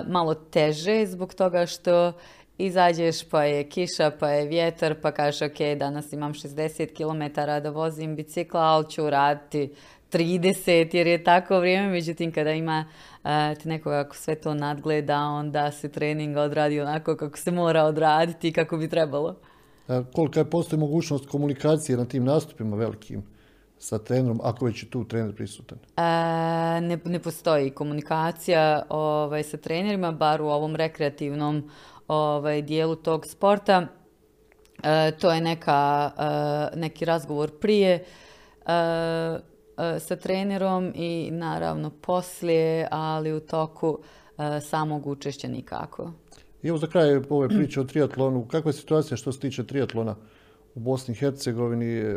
malo 0.08 0.34
teže 0.36 1.06
zbog 1.06 1.34
toga 1.34 1.66
što 1.66 2.14
izađeš 2.58 3.30
pa 3.30 3.44
je 3.44 3.70
kiša, 3.70 4.12
pa 4.20 4.30
je 4.30 4.48
vjetar, 4.48 4.96
pa 5.02 5.12
kažeš 5.12 5.42
ok, 5.42 5.78
danas 5.78 6.14
imam 6.14 6.34
60 6.34 6.94
km 6.94 7.42
da 7.64 7.70
vozim 7.70 8.16
bicikla, 8.16 8.62
ali 8.62 8.90
ću 8.90 9.10
raditi 9.10 9.70
30 10.12 10.96
jer 10.96 11.08
je 11.08 11.24
tako 11.24 11.60
vrijeme, 11.60 11.90
međutim 11.90 12.32
kada 12.32 12.52
ima 12.52 12.86
uh, 13.24 13.30
nekoga 13.66 14.00
ako 14.00 14.16
sve 14.16 14.36
to 14.36 14.54
nadgleda, 14.54 15.20
onda 15.20 15.72
se 15.72 15.90
trening 15.90 16.38
odradi 16.38 16.82
onako 16.82 17.16
kako 17.16 17.38
se 17.38 17.52
mora 17.52 17.84
odraditi 17.84 18.48
i 18.48 18.54
kako 18.54 18.78
bi 18.78 18.90
trebalo. 18.90 19.36
Kolika 20.14 20.40
je 20.40 20.50
postoji 20.50 20.80
mogućnost 20.80 21.30
komunikacije 21.30 21.98
na 21.98 22.06
tim 22.06 22.24
nastupima 22.24 22.76
velikim? 22.76 23.24
Sa 23.80 23.98
trenerom, 23.98 24.40
ako 24.44 24.66
već 24.66 24.84
je 24.84 24.90
tu 24.90 25.04
trener 25.04 25.36
prisutan? 25.36 25.78
E, 25.98 26.02
ne, 26.82 27.00
ne 27.06 27.20
postoji 27.20 27.70
komunikacija 27.70 28.84
ovaj, 28.90 29.44
sa 29.44 29.58
trenerima, 29.58 30.12
bar 30.12 30.42
u 30.42 30.48
ovom 30.48 30.76
rekreativnom 30.76 31.70
ovaj, 32.08 32.62
dijelu 32.62 32.96
tog 32.96 33.26
sporta. 33.26 33.88
E, 34.84 35.12
to 35.12 35.32
je 35.32 35.42
neka, 35.42 36.12
e, 36.74 36.80
neki 36.80 37.06
razgovor 37.06 37.52
prije 37.60 37.94
e, 37.94 38.04
sa 40.00 40.16
trenerom 40.16 40.92
i 40.96 41.30
naravno 41.32 41.90
poslije, 41.90 42.88
ali 42.92 43.34
u 43.34 43.40
toku 43.40 44.00
samog 44.62 45.08
učešća 45.08 45.48
nikako. 45.48 46.12
I 46.64 46.68
evo 46.68 46.78
za 46.78 46.88
kraj 46.88 47.22
ove 47.30 47.50
priče 47.50 47.82
o 47.82 47.84
triatlonu. 47.84 48.46
Kakva 48.46 48.70
je 48.70 48.74
situacija 48.74 49.18
što 49.18 49.32
se 49.32 49.40
tiče 49.40 49.64
triatlona 49.64 50.16
u 50.76 50.80
Bosni 50.80 51.12
i 51.12 51.18
Hercegovini? 51.18 52.16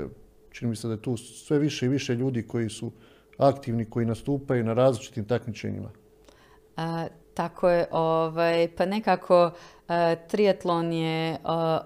Čini 0.52 0.70
mi 0.70 0.76
se 0.76 0.88
da 0.88 0.94
je 0.94 1.02
tu 1.02 1.16
sve 1.16 1.58
više 1.58 1.86
i 1.86 1.88
više 1.88 2.14
ljudi 2.14 2.46
koji 2.46 2.68
su 2.68 2.92
aktivni, 3.38 3.90
koji 3.90 4.06
nastupaju 4.06 4.64
na 4.64 4.74
različitim 4.74 5.24
takmičenjima. 5.24 5.90
A, 6.76 7.06
tako 7.34 7.68
je, 7.68 7.86
ovaj, 7.90 8.68
pa 8.76 8.86
nekako 8.86 9.50
triatlon 10.28 10.92
je 10.92 11.36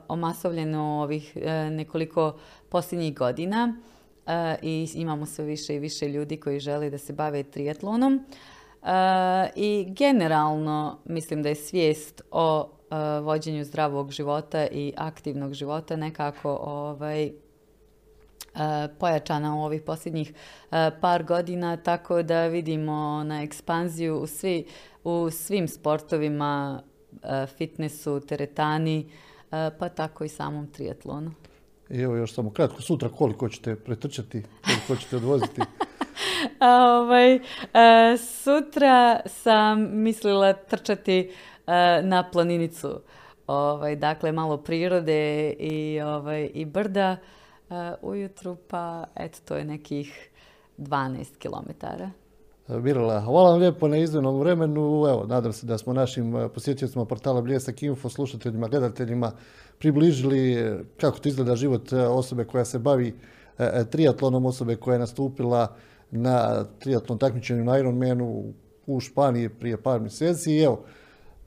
omasovljen 0.08 0.74
u 0.74 1.02
ovih 1.02 1.36
a, 1.36 1.70
nekoliko 1.70 2.38
posljednjih 2.68 3.14
godina 3.14 3.76
i 4.62 4.88
imamo 4.94 5.26
sve 5.26 5.44
više 5.44 5.74
i 5.74 5.78
više 5.78 6.08
ljudi 6.08 6.36
koji 6.36 6.60
žele 6.60 6.90
da 6.90 6.98
se 6.98 7.12
bave 7.12 7.42
triatlonom. 7.42 8.26
I 9.54 9.86
generalno 9.88 10.98
mislim 11.04 11.42
da 11.42 11.48
je 11.48 11.54
svijest 11.54 12.22
o 12.30 12.70
vođenju 13.22 13.64
zdravog 13.64 14.10
života 14.10 14.66
i 14.66 14.92
aktivnog 14.96 15.52
života 15.52 15.96
nekako 15.96 16.58
ovaj, 16.62 17.32
pojačana 18.98 19.54
u 19.56 19.64
ovih 19.64 19.82
posljednjih 19.82 20.32
e, 20.32 20.90
par 21.00 21.24
godina, 21.24 21.76
tako 21.76 22.22
da 22.22 22.46
vidimo 22.46 23.24
na 23.24 23.42
ekspanziju 23.42 24.16
u, 24.16 24.26
svi, 24.26 24.66
u 25.04 25.30
svim 25.30 25.68
sportovima, 25.68 26.82
e, 27.22 27.46
fitnessu, 27.46 28.20
teretani, 28.20 29.10
e, 29.52 29.70
pa 29.78 29.88
tako 29.88 30.24
i 30.24 30.28
samom 30.28 30.66
triatlonu. 30.66 31.32
I 31.90 32.00
evo 32.00 32.16
još 32.16 32.34
samo 32.34 32.50
kratko, 32.50 32.82
sutra 32.82 33.08
koliko 33.08 33.48
ćete 33.48 33.76
pretrčati, 33.76 34.42
koliko 34.64 35.02
ćete 35.02 35.16
odvoziti? 35.16 35.60
ovaj, 36.84 37.40
sutra 38.18 39.20
sam 39.26 40.02
mislila 40.02 40.52
trčati 40.52 41.32
na 42.02 42.28
planinicu 42.32 43.00
ovaj, 43.46 43.96
dakle 43.96 44.32
malo 44.32 44.56
prirode 44.56 45.50
i, 45.50 46.00
ovaj, 46.00 46.50
i 46.54 46.64
brda 46.64 47.16
ujutru, 48.02 48.56
pa 48.68 49.04
eto 49.14 49.38
to 49.44 49.56
je 49.56 49.64
nekih 49.64 50.30
12 50.78 51.38
kilometara. 51.38 52.10
Mirala, 52.68 53.20
hvala 53.20 53.50
vam 53.50 53.58
lijepo 53.58 53.88
na 53.88 53.96
izdvenom 53.96 54.38
vremenu. 54.38 55.06
Evo, 55.08 55.24
nadam 55.28 55.52
se 55.52 55.66
da 55.66 55.78
smo 55.78 55.92
našim 55.92 56.36
eh, 56.36 56.48
posjetiteljima 56.48 57.04
portala 57.04 57.42
Bljesak 57.42 57.82
Info, 57.82 58.08
slušateljima, 58.08 58.68
gledateljima 58.68 59.32
približili 59.78 60.52
eh, 60.52 60.78
kako 61.00 61.18
to 61.18 61.28
izgleda 61.28 61.56
život 61.56 61.92
eh, 61.92 62.06
osobe 62.06 62.44
koja 62.44 62.64
se 62.64 62.78
bavi 62.78 63.14
triatlonom, 63.90 64.46
osobe 64.46 64.76
koja 64.76 64.94
je 64.94 64.98
nastupila 64.98 65.74
na 66.10 66.64
triatlon 66.78 67.18
takmičenju 67.18 67.64
na 67.64 67.78
Ironmanu 67.78 68.52
u 68.86 69.00
Španiji 69.00 69.48
prije 69.48 69.76
par 69.76 70.00
mjeseci. 70.00 70.52
I 70.52 70.62
evo, 70.62 70.84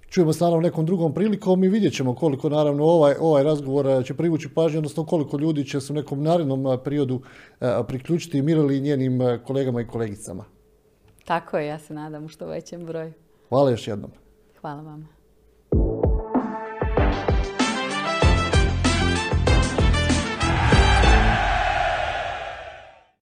čujemo 0.09 0.33
se 0.33 0.43
naravno 0.43 0.61
nekom 0.61 0.85
drugom 0.85 1.13
prilikom 1.13 1.63
i 1.63 1.67
vidjet 1.67 1.93
ćemo 1.93 2.15
koliko 2.15 2.49
naravno 2.49 2.83
ovaj, 2.83 3.15
ovaj 3.19 3.43
razgovor 3.43 4.05
će 4.05 4.13
privući 4.13 4.49
pažnju, 4.49 4.77
odnosno 4.77 5.05
koliko 5.05 5.37
ljudi 5.37 5.65
će 5.65 5.81
se 5.81 5.93
u 5.93 5.95
nekom 5.95 6.23
narednom 6.23 6.79
periodu 6.83 7.21
priključiti 7.87 8.41
Mirali 8.41 8.77
i 8.77 8.81
njenim 8.81 9.19
kolegama 9.45 9.81
i 9.81 9.87
kolegicama. 9.87 10.45
Tako 11.25 11.57
je, 11.57 11.67
ja 11.67 11.79
se 11.79 11.93
nadam 11.93 12.25
u 12.25 12.27
što 12.27 12.47
većem 12.47 12.85
broju. 12.85 13.13
Hvala 13.49 13.71
još 13.71 13.87
jednom. 13.87 14.11
Hvala 14.61 14.81
vama. 14.81 15.18